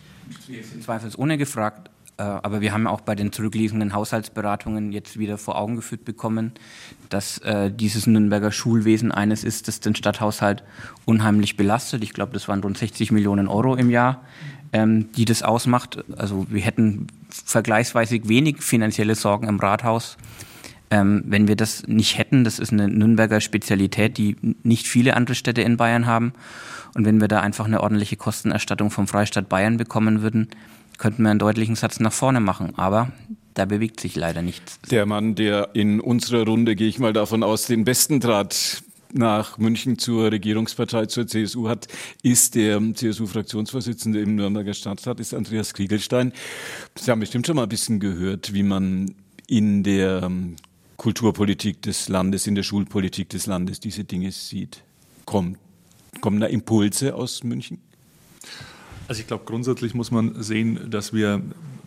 [0.82, 1.90] Zweifelsohne gefragt.
[2.18, 6.52] Äh, aber wir haben auch bei den zurückliegenden Haushaltsberatungen jetzt wieder vor Augen geführt bekommen,
[7.08, 10.64] dass äh, dieses Nürnberger Schulwesen eines ist, das den Stadthaushalt
[11.04, 12.02] unheimlich belastet.
[12.02, 14.22] Ich glaube, das waren rund 60 Millionen Euro im Jahr,
[14.72, 16.04] ähm, die das ausmacht.
[16.16, 20.16] Also wir hätten vergleichsweise wenig finanzielle Sorgen im Rathaus.
[20.90, 25.36] Ähm, wenn wir das nicht hätten, das ist eine Nürnberger Spezialität, die nicht viele andere
[25.36, 26.32] Städte in Bayern haben.
[26.94, 30.48] Und wenn wir da einfach eine ordentliche Kostenerstattung vom Freistaat Bayern bekommen würden,
[30.98, 32.74] könnten wir einen deutlichen Satz nach vorne machen.
[32.76, 33.12] Aber
[33.54, 34.78] da bewegt sich leider nichts.
[34.90, 38.82] Der Mann, der in unserer Runde, gehe ich mal davon aus, den besten Draht
[39.12, 41.88] nach München zur Regierungspartei, zur CSU hat,
[42.22, 46.32] ist der CSU-Fraktionsvorsitzende im Nürnberger Stadtrat, ist Andreas Kriegelstein.
[46.94, 49.14] Sie haben bestimmt schon mal ein bisschen gehört, wie man
[49.46, 50.30] in der
[50.98, 54.82] Kulturpolitik des Landes, in der Schulpolitik des Landes diese Dinge sieht.
[55.24, 55.58] Kommt,
[56.20, 57.78] kommen da Impulse aus München?
[59.08, 61.40] Also ich glaube, grundsätzlich muss man sehen, dass wir,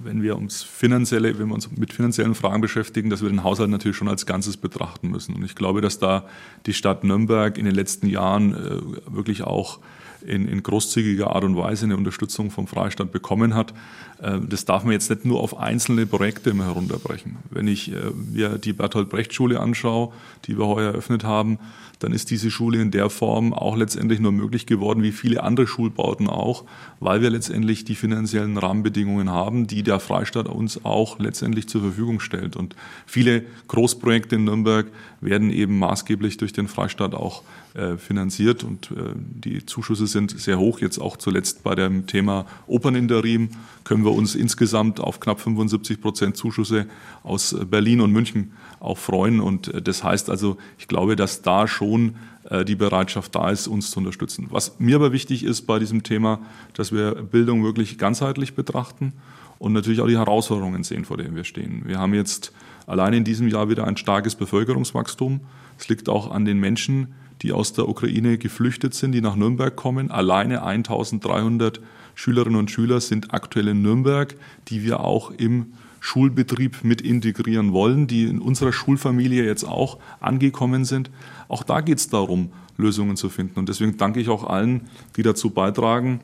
[0.04, 3.70] wenn wir uns finanzielle, wenn wir uns mit finanziellen Fragen beschäftigen, dass wir den Haushalt
[3.70, 5.36] natürlich schon als Ganzes betrachten müssen.
[5.36, 6.26] Und ich glaube, dass da
[6.66, 9.80] die Stadt Nürnberg in den letzten Jahren äh, wirklich auch
[10.26, 13.74] in, in großzügiger Art und Weise eine Unterstützung vom Freistaat bekommen hat.
[14.22, 17.38] Äh, das darf man jetzt nicht nur auf einzelne Projekte immer herunterbrechen.
[17.50, 17.98] Wenn ich äh,
[18.34, 20.12] mir die Bertolt Brecht Schule anschaue,
[20.46, 21.60] die wir heuer eröffnet haben,
[22.00, 25.68] dann ist diese Schule in der Form auch letztendlich nur möglich geworden, wie viele andere
[25.68, 26.64] Schulbauten auch,
[27.00, 32.20] weil wir letztendlich die finanziellen Rahmenbedingungen haben, die der Freistaat uns auch letztendlich zur Verfügung
[32.20, 32.56] stellt.
[32.56, 34.88] Und viele Großprojekte in Nürnberg
[35.20, 37.44] werden eben maßgeblich durch den Freistaat auch
[37.76, 40.80] äh, finanziert und die Zuschüsse sind sehr hoch.
[40.80, 43.50] Jetzt auch zuletzt bei dem Thema Operninterim
[43.84, 46.88] können wir uns insgesamt auf knapp 75 Prozent Zuschüsse
[47.24, 49.40] aus Berlin und München auch freuen.
[49.40, 52.16] Und äh, das heißt also, ich glaube, dass da schon
[52.50, 54.48] äh, die Bereitschaft da ist, uns zu unterstützen.
[54.50, 56.40] Was mir aber wichtig ist bei diesem Thema,
[56.74, 59.14] dass wir Bildung wirklich ganzheitlich betrachten
[59.60, 61.84] und natürlich auch die Herausforderungen sehen, vor denen wir stehen.
[61.86, 62.52] Wir haben jetzt
[62.88, 65.42] allein in diesem Jahr wieder ein starkes Bevölkerungswachstum.
[65.78, 69.76] Es liegt auch an den Menschen, die aus der Ukraine geflüchtet sind, die nach Nürnberg
[69.76, 70.12] kommen.
[70.12, 71.80] Alleine 1300
[72.16, 74.36] Schülerinnen und Schüler sind aktuell in Nürnberg,
[74.68, 80.84] die wir auch im Schulbetrieb mit integrieren wollen, die in unserer Schulfamilie jetzt auch angekommen
[80.84, 81.12] sind.
[81.48, 83.60] Auch da geht es darum, Lösungen zu finden.
[83.60, 86.20] Und deswegen danke ich auch allen, die dazu beitragen,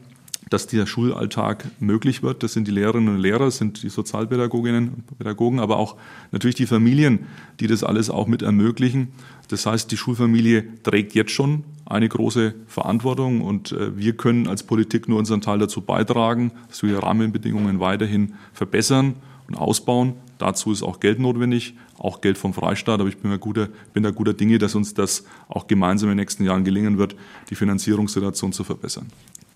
[0.50, 2.44] dass der Schulalltag möglich wird.
[2.44, 5.96] Das sind die Lehrerinnen und Lehrer, das sind die Sozialpädagoginnen und Pädagogen, aber auch
[6.32, 7.28] natürlich die Familien,
[7.60, 9.10] die das alles auch mit ermöglichen.
[9.50, 14.64] Das heißt, die Schulfamilie trägt jetzt schon eine große Verantwortung und äh, wir können als
[14.64, 19.16] Politik nur unseren Teil dazu beitragen, dass wir die Rahmenbedingungen weiterhin verbessern
[19.48, 20.16] und ausbauen.
[20.38, 24.12] Dazu ist auch Geld notwendig, auch Geld vom Freistaat, aber ich bin, guter, bin da
[24.12, 27.16] guter Dinge, dass uns das auch gemeinsam in den nächsten Jahren gelingen wird,
[27.50, 29.08] die Finanzierungssituation zu verbessern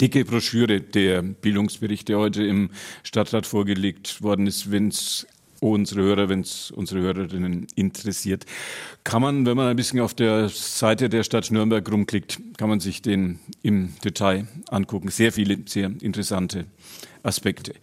[0.01, 2.71] dicke Broschüre der Bildungsbericht, der heute im
[3.03, 5.27] Stadtrat vorgelegt worden ist, wenn es
[5.59, 8.45] unsere Hörer, wenn es unsere Hörerinnen interessiert.
[9.03, 12.79] Kann man, wenn man ein bisschen auf der Seite der Stadt Nürnberg rumklickt, kann man
[12.79, 15.09] sich den im Detail angucken.
[15.09, 16.65] Sehr viele, sehr interessante
[17.21, 17.73] Aspekte.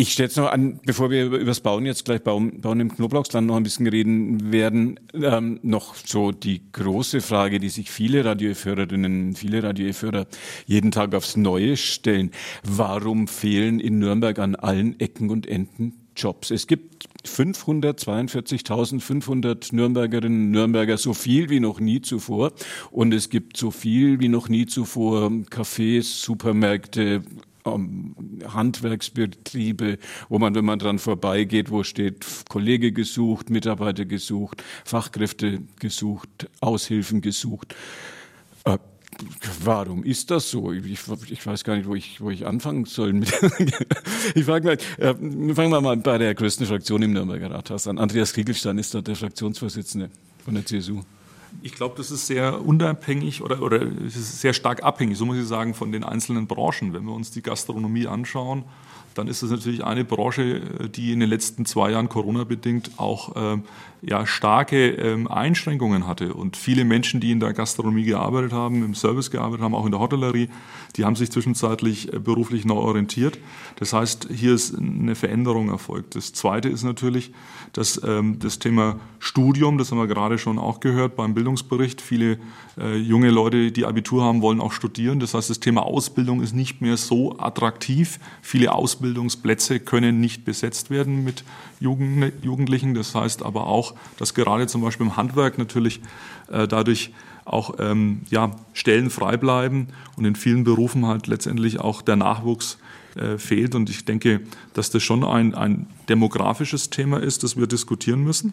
[0.00, 2.94] Ich stelle es noch an, bevor wir über das Bauen jetzt gleich Bauen, Bauen im
[2.94, 8.24] Knoblauchsland noch ein bisschen reden werden, ähm, noch so die große Frage, die sich viele
[8.24, 10.28] Radio-Fördererinnen, viele Radio-Förder
[10.66, 12.30] jeden Tag aufs Neue stellen.
[12.62, 16.52] Warum fehlen in Nürnberg an allen Ecken und Enden Jobs?
[16.52, 22.52] Es gibt 542.500 Nürnbergerinnen und Nürnberger, so viel wie noch nie zuvor.
[22.92, 27.24] Und es gibt so viel wie noch nie zuvor Cafés, Supermärkte,
[28.46, 36.48] Handwerksbetriebe, wo man, wenn man dran vorbeigeht, wo steht Kollege gesucht, Mitarbeiter gesucht, Fachkräfte gesucht,
[36.60, 37.74] Aushilfen gesucht.
[38.64, 38.78] Äh,
[39.64, 40.72] warum ist das so?
[40.72, 40.84] Ich,
[41.30, 43.20] ich, weiß gar nicht, wo ich, wo ich anfangen soll.
[44.34, 45.14] ich frage mal, äh,
[45.54, 47.98] fangen wir mal bei der größten Fraktion im Nürnberger Rathaus an.
[47.98, 50.10] Andreas Kriegelstein ist dort der Fraktionsvorsitzende
[50.44, 51.02] von der CSU.
[51.62, 55.46] Ich glaube, das ist sehr unabhängig oder, oder ist sehr stark abhängig, so muss ich
[55.46, 56.92] sagen, von den einzelnen Branchen.
[56.92, 58.64] Wenn wir uns die Gastronomie anschauen,
[59.18, 60.60] dann ist das natürlich eine Branche,
[60.94, 63.58] die in den letzten zwei Jahren Corona-bedingt auch äh,
[64.02, 66.34] ja, starke ähm, Einschränkungen hatte.
[66.34, 69.90] Und viele Menschen, die in der Gastronomie gearbeitet haben, im Service gearbeitet haben, auch in
[69.90, 70.48] der Hotellerie,
[70.96, 73.38] die haben sich zwischenzeitlich äh, beruflich neu orientiert.
[73.76, 76.14] Das heißt, hier ist eine Veränderung erfolgt.
[76.14, 77.32] Das Zweite ist natürlich,
[77.72, 82.38] dass ähm, das Thema Studium, das haben wir gerade schon auch gehört beim Bildungsbericht, viele
[82.78, 85.18] äh, junge Leute, die Abitur haben, wollen auch studieren.
[85.18, 88.20] Das heißt, das Thema Ausbildung ist nicht mehr so attraktiv.
[88.42, 88.72] Viele
[89.08, 91.42] Ausbildungsplätze können nicht besetzt werden mit
[91.80, 92.94] Jugend, Jugendlichen.
[92.94, 96.00] Das heißt aber auch, dass gerade zum Beispiel im Handwerk natürlich
[96.50, 97.12] äh, dadurch
[97.44, 102.78] auch ähm, ja, Stellen frei bleiben und in vielen Berufen halt letztendlich auch der Nachwuchs
[103.16, 103.74] äh, fehlt.
[103.74, 104.42] Und ich denke,
[104.74, 108.52] dass das schon ein, ein demografisches Thema ist, das wir diskutieren müssen,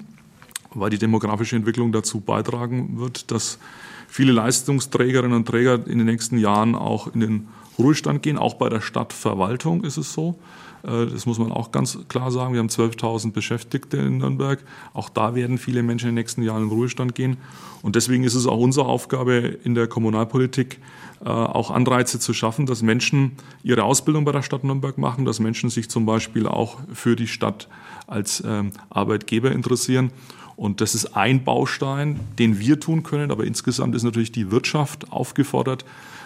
[0.74, 3.60] weil die demografische Entwicklung dazu beitragen wird, dass
[4.08, 8.38] viele Leistungsträgerinnen und Träger in den nächsten Jahren auch in den Ruhestand gehen.
[8.38, 10.40] Auch bei der Stadtverwaltung ist es so.
[10.84, 12.54] Äh, das muss man auch ganz klar sagen.
[12.54, 14.64] Wir haben 12.000 Beschäftigte in Nürnberg.
[14.94, 17.38] Auch da werden viele Menschen in den nächsten Jahren in den Ruhestand gehen.
[17.82, 20.80] Und deswegen ist es auch unsere Aufgabe in der Kommunalpolitik,
[21.24, 25.40] äh, auch Anreize zu schaffen, dass Menschen ihre Ausbildung bei der Stadt Nürnberg machen, dass
[25.40, 27.68] Menschen sich zum Beispiel auch für die Stadt
[28.08, 30.12] als ähm, Arbeitgeber interessieren.
[30.58, 33.32] Und das ist ein Baustein, den wir tun können.
[33.32, 35.86] Aber insgesamt ist natürlich die Wirtschaft aufgefordert,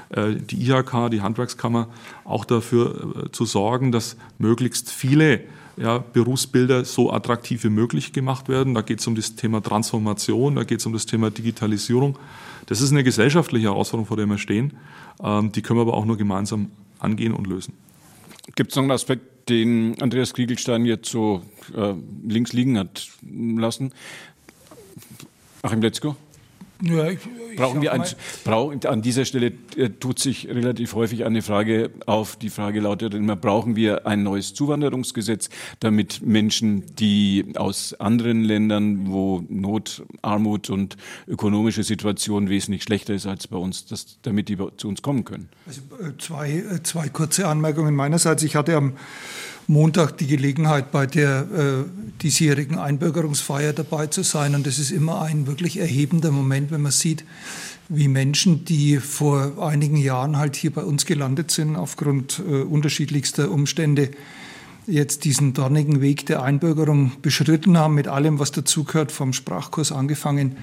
[0.09, 1.87] äh, die IHK, die Handwerkskammer,
[2.25, 5.41] auch dafür äh, zu sorgen, dass möglichst viele
[5.77, 8.73] ja, Berufsbilder so attraktiv wie möglich gemacht werden.
[8.73, 12.19] Da geht es um das Thema Transformation, da geht es um das Thema Digitalisierung.
[12.65, 14.73] Das ist eine gesellschaftliche Herausforderung, vor der wir stehen.
[15.23, 17.73] Ähm, die können wir aber auch nur gemeinsam angehen und lösen.
[18.55, 21.41] Gibt es noch einen Aspekt, den Andreas Kriegelstein jetzt so
[21.75, 21.93] äh,
[22.27, 23.93] links liegen hat lassen?
[25.61, 26.15] Achim Letzko?
[26.81, 27.19] Ja, ich,
[27.51, 28.03] ich brauchen wir ein,
[28.45, 32.37] brauchen, an dieser Stelle äh, tut sich relativ häufig eine Frage auf.
[32.37, 35.49] Die Frage lautet immer, brauchen wir ein neues Zuwanderungsgesetz,
[35.81, 40.95] damit Menschen, die aus anderen Ländern, wo Not, Armut und
[41.27, 45.49] ökonomische Situation wesentlich schlechter ist als bei uns, dass, damit die zu uns kommen können?
[45.67, 48.43] Also äh, zwei, äh, zwei kurze Anmerkungen meinerseits.
[48.43, 48.93] Ich hatte am
[49.69, 54.55] Montag die Gelegenheit, bei der äh, diesjährigen Einbürgerungsfeier dabei zu sein.
[54.55, 57.23] Und das ist immer ein wirklich erhebender Moment, wenn man sieht,
[57.87, 63.51] wie Menschen, die vor einigen Jahren halt hier bei uns gelandet sind, aufgrund äh, unterschiedlichster
[63.51, 64.09] Umstände,
[64.87, 70.57] jetzt diesen dornigen Weg der Einbürgerung beschritten haben, mit allem, was dazugehört, vom Sprachkurs angefangen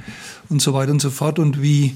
[0.48, 1.38] und so weiter und so fort.
[1.38, 1.94] Und wie,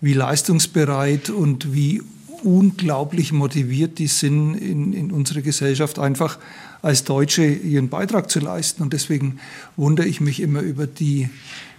[0.00, 2.02] wie leistungsbereit und wie
[2.44, 6.38] unglaublich motiviert die sind, in, in unsere Gesellschaft einfach
[6.82, 8.82] als Deutsche ihren Beitrag zu leisten.
[8.82, 9.38] Und deswegen
[9.76, 11.30] wundere ich mich immer über die,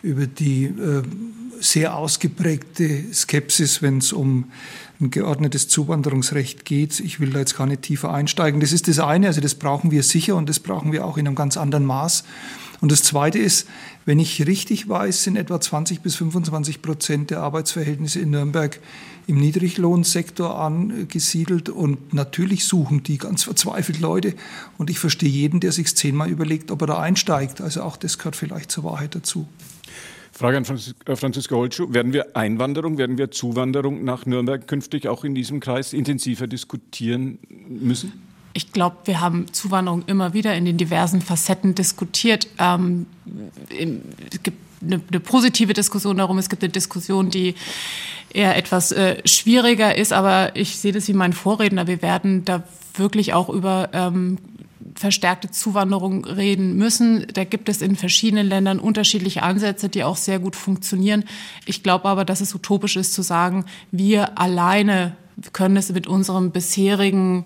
[0.01, 1.03] über die äh,
[1.59, 4.45] sehr ausgeprägte Skepsis, wenn es um
[4.99, 6.99] ein geordnetes Zuwanderungsrecht geht.
[6.99, 8.59] Ich will da jetzt gar nicht tiefer einsteigen.
[8.59, 11.27] Das ist das eine, also das brauchen wir sicher und das brauchen wir auch in
[11.27, 12.23] einem ganz anderen Maß.
[12.83, 13.65] Und das Zweite ist,
[14.03, 18.77] wenn ich richtig weiß, sind etwa 20 bis 25 Prozent der Arbeitsverhältnisse in Nürnberg
[19.25, 21.69] im Niedriglohnsektor angesiedelt.
[21.69, 24.35] Und natürlich suchen die ganz verzweifelt Leute.
[24.77, 27.61] Und ich verstehe jeden, der sich zehnmal überlegt, ob er da einsteigt.
[27.61, 29.47] Also auch das gehört vielleicht zur Wahrheit dazu.
[30.33, 31.93] Frage an äh, Franziska Holtschuh.
[31.93, 37.39] Werden wir Einwanderung, werden wir Zuwanderung nach Nürnberg künftig auch in diesem Kreis intensiver diskutieren
[37.47, 38.32] müssen?
[38.53, 42.47] Ich glaube, wir haben Zuwanderung immer wieder in den diversen Facetten diskutiert.
[42.59, 43.07] Ähm,
[43.69, 47.55] es gibt eine, eine, positive Diskussion darum, es gibt eine Diskussion, die
[48.31, 51.87] eher etwas äh, schwieriger ist, aber ich sehe das wie mein Vorredner.
[51.87, 52.63] Wir werden da
[52.95, 54.37] wirklich auch über ähm,
[54.95, 57.25] verstärkte Zuwanderung reden müssen.
[57.33, 61.23] Da gibt es in verschiedenen Ländern unterschiedliche Ansätze, die auch sehr gut funktionieren.
[61.65, 65.15] Ich glaube aber, dass es utopisch ist zu sagen, wir alleine
[65.51, 67.45] können es mit unserem bisherigen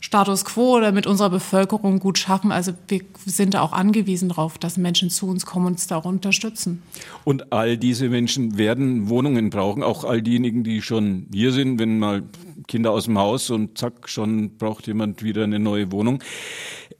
[0.00, 2.52] Status quo oder mit unserer Bevölkerung gut schaffen.
[2.52, 5.96] Also wir sind da auch angewiesen darauf, dass Menschen zu uns kommen und uns da
[5.98, 6.82] unterstützen.
[7.24, 11.98] Und all diese Menschen werden Wohnungen brauchen, auch all diejenigen, die schon hier sind, wenn
[11.98, 12.22] mal
[12.66, 16.22] Kinder aus dem Haus und zack, schon braucht jemand wieder eine neue Wohnung.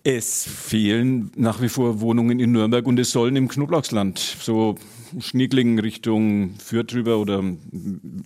[0.03, 4.77] Es fehlen nach wie vor Wohnungen in Nürnberg und es sollen im Knoblauchsland so
[5.19, 7.43] Schnieglingen Richtung Fürth drüber oder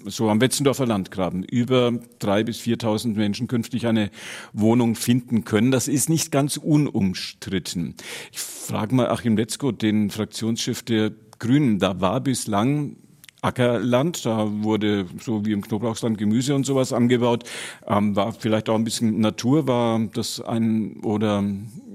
[0.06, 4.10] so am Wetzendorfer Landgraben über drei bis 4.000 Menschen künftig eine
[4.52, 5.70] Wohnung finden können.
[5.70, 7.94] Das ist nicht ganz unumstritten.
[8.32, 11.78] Ich frage mal Achim Letzko, den Fraktionschef der Grünen.
[11.78, 12.96] Da war bislang
[13.44, 17.44] Ackerland, da wurde so wie im Knoblauchsland Gemüse und sowas angebaut,
[17.86, 21.44] ähm, war vielleicht auch ein bisschen Natur, war das ein oder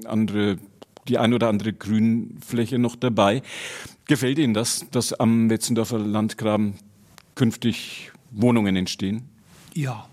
[0.05, 0.57] andere
[1.09, 3.41] die ein oder andere Grünfläche noch dabei.
[4.05, 6.75] Gefällt Ihnen das, dass am Wetzendorfer Landgraben
[7.35, 9.23] künftig Wohnungen entstehen?
[9.73, 10.07] Ja,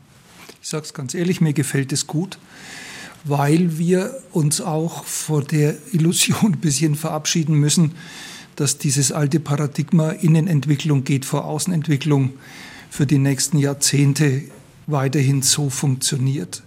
[0.62, 2.38] ich sage es ganz ehrlich, mir gefällt es gut,
[3.24, 7.92] weil wir uns auch vor der Illusion ein bisschen verabschieden müssen,
[8.56, 12.32] dass dieses alte Paradigma Innenentwicklung geht vor Außenentwicklung
[12.90, 14.42] für die nächsten Jahrzehnte
[14.86, 16.62] weiterhin so funktioniert.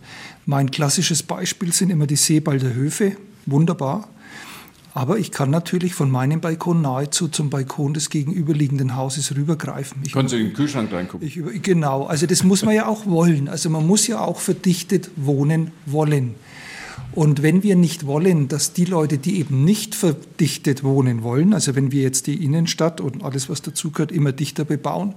[0.45, 3.15] Mein klassisches Beispiel sind immer die Seebalder Höfe,
[3.45, 4.09] wunderbar.
[4.93, 10.01] Aber ich kann natürlich von meinem Balkon nahezu zum Balkon des gegenüberliegenden Hauses rübergreifen.
[10.03, 11.27] Ich Können Sie in den Kühlschrank reingucken?
[11.27, 13.47] Ich, genau, also das muss man ja auch wollen.
[13.47, 16.35] Also man muss ja auch verdichtet wohnen wollen.
[17.13, 21.75] Und wenn wir nicht wollen, dass die Leute, die eben nicht verdichtet wohnen wollen, also
[21.75, 25.15] wenn wir jetzt die Innenstadt und alles, was dazugehört, immer dichter bebauen,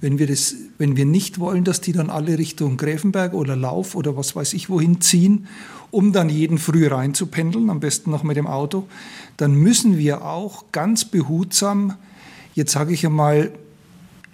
[0.00, 3.94] wenn wir, das, wenn wir nicht wollen, dass die dann alle Richtung Gräfenberg oder Lauf
[3.94, 5.46] oder was weiß ich wohin ziehen
[5.90, 8.86] um dann jeden früh reinzupendeln, am besten noch mit dem Auto,
[9.36, 11.94] dann müssen wir auch ganz behutsam,
[12.54, 13.52] jetzt sage ich einmal,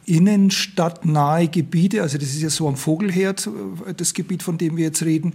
[0.04, 3.48] innenstadtnahe Gebiete, also das ist ja so am Vogelherd,
[3.96, 5.34] das Gebiet, von dem wir jetzt reden,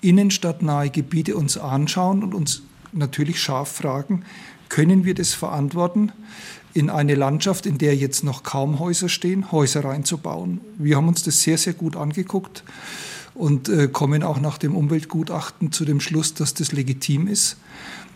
[0.00, 4.22] innenstadtnahe Gebiete uns anschauen und uns natürlich scharf fragen,
[4.68, 6.12] können wir das verantworten,
[6.74, 10.60] in eine Landschaft, in der jetzt noch kaum Häuser stehen, Häuser reinzubauen.
[10.76, 12.64] Wir haben uns das sehr, sehr gut angeguckt
[13.34, 17.56] und äh, kommen auch nach dem Umweltgutachten zu dem Schluss, dass das legitim ist.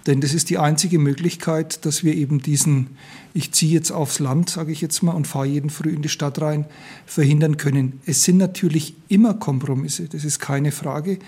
[0.06, 2.96] Denn das ist die einzige Möglichkeit, dass wir eben diesen,
[3.34, 6.08] ich ziehe jetzt aufs Land, sage ich jetzt mal, und fahre jeden früh in die
[6.08, 6.64] Stadt rein,
[7.04, 8.00] verhindern können.
[8.06, 11.18] Es sind natürlich immer Kompromisse, das ist keine Frage.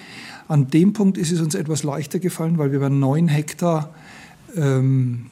[0.48, 3.94] An dem Punkt ist es uns etwas leichter gefallen, weil wir bei neun Hektar
[4.56, 5.26] ähm,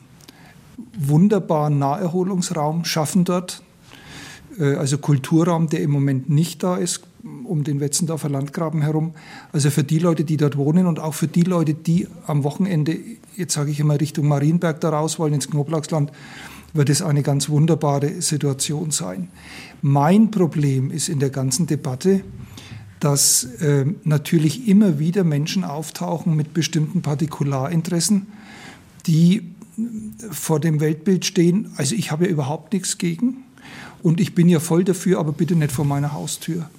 [0.98, 3.62] wunderbaren Naherholungsraum schaffen dort.
[4.58, 7.02] Äh, also Kulturraum, der im Moment nicht da ist,
[7.44, 9.12] um den Wetzendorfer Landgraben herum.
[9.52, 12.98] Also für die Leute, die dort wohnen und auch für die Leute, die am Wochenende,
[13.36, 16.12] jetzt sage ich immer Richtung Marienberg da raus wollen, ins Knoblauchsland,
[16.74, 19.28] wird es eine ganz wunderbare Situation sein.
[19.80, 22.22] Mein Problem ist in der ganzen Debatte,
[23.00, 28.26] dass äh, natürlich immer wieder Menschen auftauchen mit bestimmten Partikularinteressen,
[29.06, 29.54] die
[30.30, 31.72] vor dem Weltbild stehen.
[31.76, 33.44] Also ich habe ja überhaupt nichts gegen
[34.02, 36.70] und ich bin ja voll dafür, aber bitte nicht vor meiner Haustür.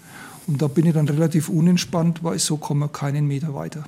[0.47, 3.83] Und da bin ich dann relativ unentspannt, weil so kommen wir keinen Meter weiter.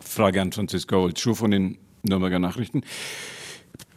[0.00, 2.82] Frage an Franziska Holzschuh von den Nürnberger Nachrichten.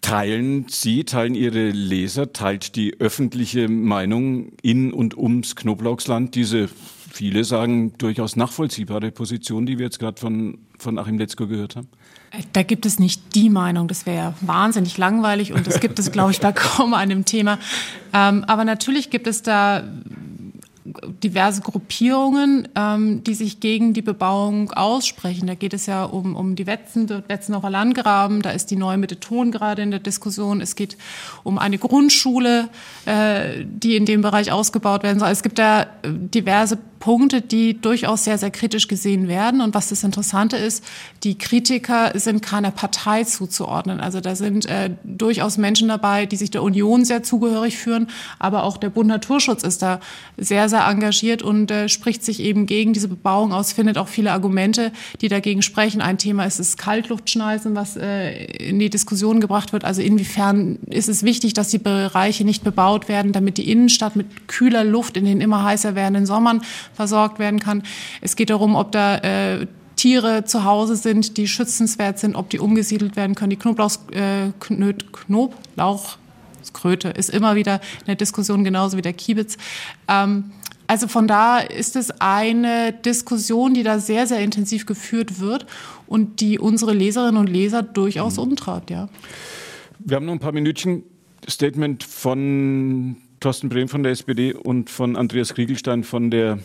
[0.01, 6.69] Teilen Sie, teilen Ihre Leser, teilt die öffentliche Meinung in und ums Knoblauchsland diese,
[7.11, 11.87] viele sagen, durchaus nachvollziehbare Position, die wir jetzt gerade von, von Achim Letzko gehört haben?
[12.53, 16.31] Da gibt es nicht die Meinung, das wäre wahnsinnig langweilig und das gibt es, glaube
[16.31, 17.57] ich, bei kaum einem Thema.
[18.13, 19.83] Ähm, aber natürlich gibt es da
[21.23, 25.47] diverse Gruppierungen, ähm, die sich gegen die Bebauung aussprechen.
[25.47, 29.19] Da geht es ja um, um die Wetzen, Wetzenocher Landgraben, da ist die neue Mitte
[29.19, 30.61] Ton gerade in der Diskussion.
[30.61, 30.97] Es geht
[31.43, 32.69] um eine Grundschule,
[33.05, 35.29] äh, die in dem Bereich ausgebaut werden soll.
[35.29, 39.61] Es gibt da diverse Punkte, die durchaus sehr, sehr kritisch gesehen werden.
[39.61, 40.83] Und was das Interessante ist,
[41.23, 43.99] die Kritiker sind keiner Partei zuzuordnen.
[43.99, 48.63] Also da sind äh, durchaus Menschen dabei, die sich der Union sehr zugehörig führen, aber
[48.63, 49.99] auch der Bund Naturschutz ist da
[50.37, 54.31] sehr, sehr engagiert und äh, spricht sich eben gegen diese Bebauung aus, findet auch viele
[54.31, 54.91] Argumente,
[55.21, 56.01] die dagegen sprechen.
[56.01, 59.85] Ein Thema ist das Kaltluftschneisen, was äh, in die Diskussion gebracht wird.
[59.85, 64.47] Also inwiefern ist es wichtig, dass die Bereiche nicht bebaut werden, damit die Innenstadt mit
[64.47, 66.61] kühler Luft in den immer heißer werdenden Sommern
[66.99, 67.83] versorgt werden kann.
[68.19, 72.59] Es geht darum, ob da äh, Tiere zu Hause sind, die schützenswert sind, ob die
[72.59, 73.51] umgesiedelt werden können.
[73.51, 79.55] Die Knoblauch, äh, Knoblauchkröte ist immer wieder in der Diskussion genauso wie der Kiebitz.
[80.09, 80.51] Ähm,
[80.87, 85.67] also von da ist es eine Diskussion, die da sehr, sehr intensiv geführt wird
[86.05, 88.43] und die unsere Leserinnen und Leser durchaus mhm.
[88.43, 89.07] umtreibt, ja.
[89.99, 91.03] Wir haben noch ein paar Minütchen.
[91.47, 96.59] Statement von Thorsten Brehm von der SPD und von Andreas Kriegelstein von der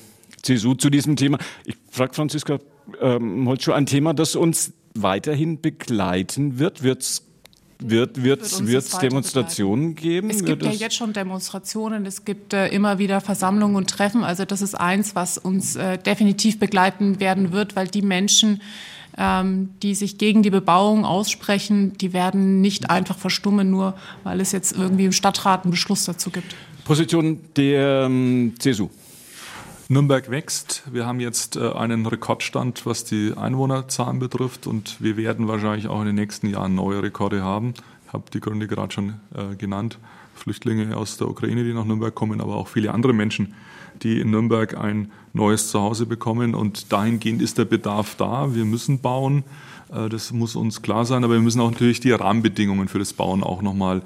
[0.44, 1.38] CSU zu diesem Thema.
[1.64, 2.58] Ich frage Franziska
[3.00, 6.82] ähm, Holzschuh, ein Thema, das uns weiterhin begleiten wird.
[6.82, 7.22] Wird's
[7.80, 10.30] wird es wird, Demonstrationen geben?
[10.30, 14.24] Es gibt ja jetzt schon Demonstrationen, es gibt äh, immer wieder Versammlungen und Treffen.
[14.24, 18.62] Also das ist eins, was uns äh, definitiv begleiten werden wird, weil die Menschen,
[19.18, 24.52] ähm, die sich gegen die Bebauung aussprechen, die werden nicht einfach verstummen, nur weil es
[24.52, 26.54] jetzt irgendwie im Stadtrat einen Beschluss dazu gibt.
[26.84, 28.88] Position der ähm, CSU.
[29.88, 30.82] Nürnberg wächst.
[30.90, 36.00] Wir haben jetzt äh, einen Rekordstand, was die Einwohnerzahlen betrifft und wir werden wahrscheinlich auch
[36.00, 37.74] in den nächsten Jahren neue Rekorde haben.
[38.06, 39.98] Ich habe die Gründe gerade schon äh, genannt.
[40.34, 43.54] Flüchtlinge aus der Ukraine, die nach Nürnberg kommen, aber auch viele andere Menschen,
[44.02, 46.54] die in Nürnberg ein neues Zuhause bekommen.
[46.54, 48.54] Und dahingehend ist der Bedarf da.
[48.54, 49.44] Wir müssen bauen.
[49.92, 53.12] Äh, das muss uns klar sein, aber wir müssen auch natürlich die Rahmenbedingungen für das
[53.12, 54.02] Bauen auch nochmal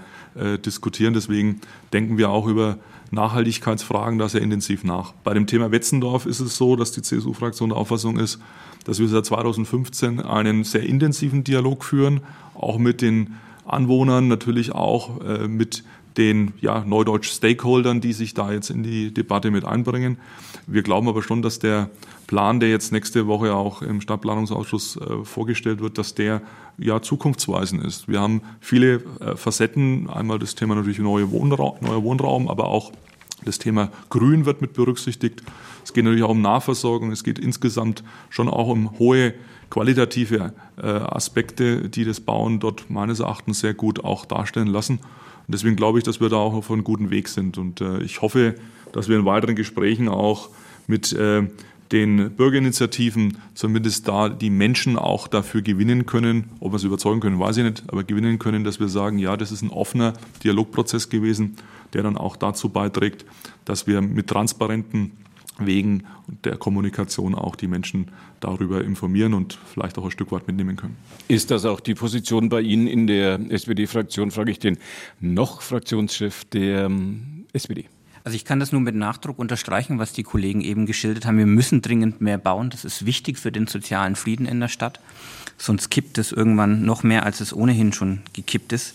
[0.65, 1.15] diskutieren.
[1.15, 1.61] Deswegen
[1.93, 2.79] denken wir auch über
[3.11, 5.13] Nachhaltigkeitsfragen da sehr intensiv nach.
[5.25, 8.41] Bei dem Thema Wetzendorf ist es so, dass die CSU-Fraktion der Auffassung ist,
[8.85, 12.21] dass wir seit 2015 einen sehr intensiven Dialog führen,
[12.55, 13.35] auch mit den
[13.67, 15.85] Anwohnern, natürlich auch äh, mit
[16.17, 20.19] den ja, neudeutsch Stakeholdern, die sich da jetzt in die Debatte mit einbringen.
[20.67, 21.91] Wir glauben aber schon, dass der
[22.27, 26.43] Plan, der jetzt nächste Woche auch im Stadtplanungsausschuss äh, vorgestellt wird, dass der
[26.77, 28.09] ja zukunftsweisend ist.
[28.09, 30.11] Wir haben viele äh, Facetten.
[30.11, 32.93] Einmal das Thema natürlich neue Wohnraum, neuer Wohnraum, aber auch
[33.45, 35.43] das Thema Grün wird mit berücksichtigt.
[35.85, 37.13] Es geht natürlich auch um Nahversorgung.
[37.13, 39.33] Es geht insgesamt schon auch um hohe
[39.71, 45.01] qualitative äh, Aspekte, die das Bauen dort meines Erachtens sehr gut auch darstellen lassen.
[45.49, 47.57] Und deswegen glaube ich, dass wir da auch auf einem guten Weg sind.
[47.57, 48.55] Und äh, ich hoffe,
[48.93, 50.51] dass wir in weiteren Gesprächen auch
[50.87, 51.49] mit äh,
[51.91, 56.51] den Bürgerinitiativen zumindest da die Menschen auch dafür gewinnen können.
[56.61, 59.39] Ob wir sie überzeugen können, weiß ich nicht, aber gewinnen können, dass wir sagen, ja,
[59.39, 60.13] das ist ein offener
[60.45, 61.57] Dialogprozess gewesen,
[61.95, 63.25] der dann auch dazu beiträgt,
[63.65, 65.13] dass wir mit transparenten
[65.59, 66.05] Wegen
[66.45, 70.97] der Kommunikation auch die Menschen darüber informieren und vielleicht auch ein Stück weit mitnehmen können.
[71.27, 74.79] Ist das auch die Position bei Ihnen in der SPD-Fraktion, frage ich den
[75.21, 77.87] noch Fraktionschef der ähm, SPD?
[78.29, 81.39] Also ich kann das nur mit Nachdruck unterstreichen, was die Kollegen eben geschildert haben.
[81.39, 82.69] Wir müssen dringend mehr bauen.
[82.69, 85.01] Das ist wichtig für den sozialen Frieden in der Stadt.
[85.57, 88.95] Sonst kippt es irgendwann noch mehr, als es ohnehin schon gekippt ist.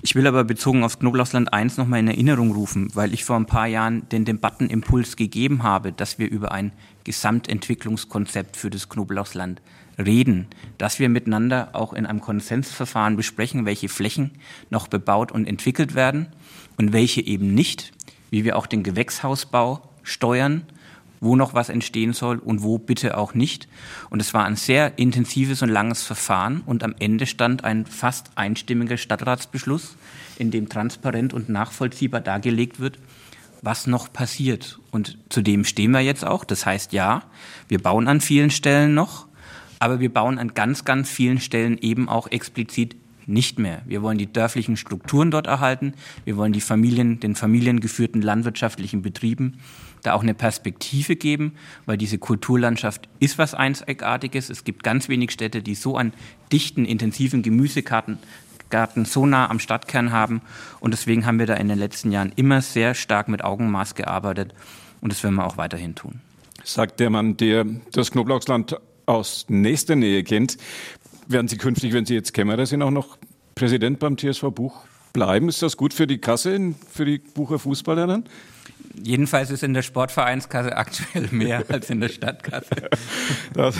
[0.00, 3.44] Ich will aber bezogen auf Knoblauchsland 1 nochmal in Erinnerung rufen, weil ich vor ein
[3.44, 6.72] paar Jahren den Debattenimpuls gegeben habe, dass wir über ein
[7.04, 9.60] Gesamtentwicklungskonzept für das Knoblauchsland
[9.98, 10.46] reden,
[10.78, 14.30] dass wir miteinander auch in einem Konsensverfahren besprechen, welche Flächen
[14.70, 16.28] noch bebaut und entwickelt werden
[16.78, 17.92] und welche eben nicht,
[18.30, 20.64] wie wir auch den Gewächshausbau steuern
[21.20, 23.68] wo noch was entstehen soll und wo bitte auch nicht.
[24.08, 28.30] Und es war ein sehr intensives und langes Verfahren und am Ende stand ein fast
[28.34, 29.96] einstimmiger Stadtratsbeschluss,
[30.38, 32.98] in dem transparent und nachvollziehbar dargelegt wird,
[33.62, 34.80] was noch passiert.
[34.90, 36.44] Und zu dem stehen wir jetzt auch.
[36.44, 37.24] Das heißt, ja,
[37.68, 39.26] wir bauen an vielen Stellen noch,
[39.78, 42.96] aber wir bauen an ganz, ganz vielen Stellen eben auch explizit
[43.30, 43.82] nicht mehr.
[43.86, 45.94] Wir wollen die dörflichen Strukturen dort erhalten.
[46.24, 49.58] Wir wollen die Familien, den familiengeführten landwirtschaftlichen Betrieben
[50.02, 51.52] da auch eine Perspektive geben,
[51.86, 54.48] weil diese Kulturlandschaft ist was Einzigartiges.
[54.48, 56.12] Es gibt ganz wenig Städte, die so einen
[56.50, 58.18] dichten, intensiven Gemüsegarten
[58.70, 60.40] Garten so nah am Stadtkern haben.
[60.78, 64.54] Und deswegen haben wir da in den letzten Jahren immer sehr stark mit Augenmaß gearbeitet.
[65.00, 66.20] Und das werden wir auch weiterhin tun.
[66.62, 68.76] Sagt der Mann, der das Knoblauchsland
[69.06, 70.56] aus nächster Nähe kennt.
[71.30, 73.16] Werden Sie künftig, wenn Sie jetzt Kämmerer sind, auch noch
[73.54, 74.82] Präsident beim TSV Buch?
[75.12, 75.48] Bleiben.
[75.48, 78.24] Ist das gut für die Kasse, für die Bucher Fußballer dann?
[79.02, 82.70] Jedenfalls ist in der Sportvereinskasse aktuell mehr als in der Stadtkasse.
[83.54, 83.76] Das,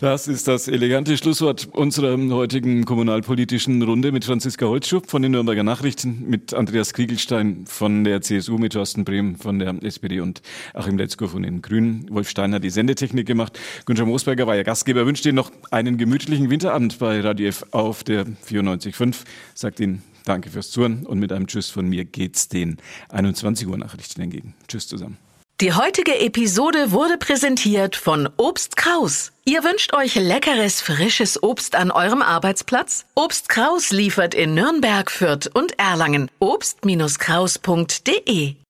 [0.00, 5.62] das, ist das elegante Schlusswort unserer heutigen kommunalpolitischen Runde mit Franziska Holzschub von den Nürnberger
[5.62, 10.42] Nachrichten, mit Andreas Kriegelstein von der CSU, mit Thorsten Brehm von der SPD und
[10.74, 12.06] Achim Letzko von den Grünen.
[12.10, 13.58] Wolf Steiner die Sendetechnik gemacht.
[13.86, 15.06] Günther Moosberger war ja Gastgeber.
[15.06, 19.24] Wünscht Ihnen noch einen gemütlichen Winterabend bei Radio F auf der 94.5.
[19.54, 22.76] Sagt Ihnen Danke fürs Zuhören und mit einem Tschüss von mir geht's den
[23.08, 24.54] 21 Uhr Nachrichten entgegen.
[24.68, 25.16] Tschüss zusammen.
[25.62, 29.32] Die heutige Episode wurde präsentiert von Obst Kraus.
[29.46, 33.06] Ihr wünscht euch leckeres, frisches Obst an eurem Arbeitsplatz?
[33.14, 36.30] Obst Kraus liefert in Nürnberg, Fürth und Erlangen.
[36.40, 38.56] Obst-Kraus.de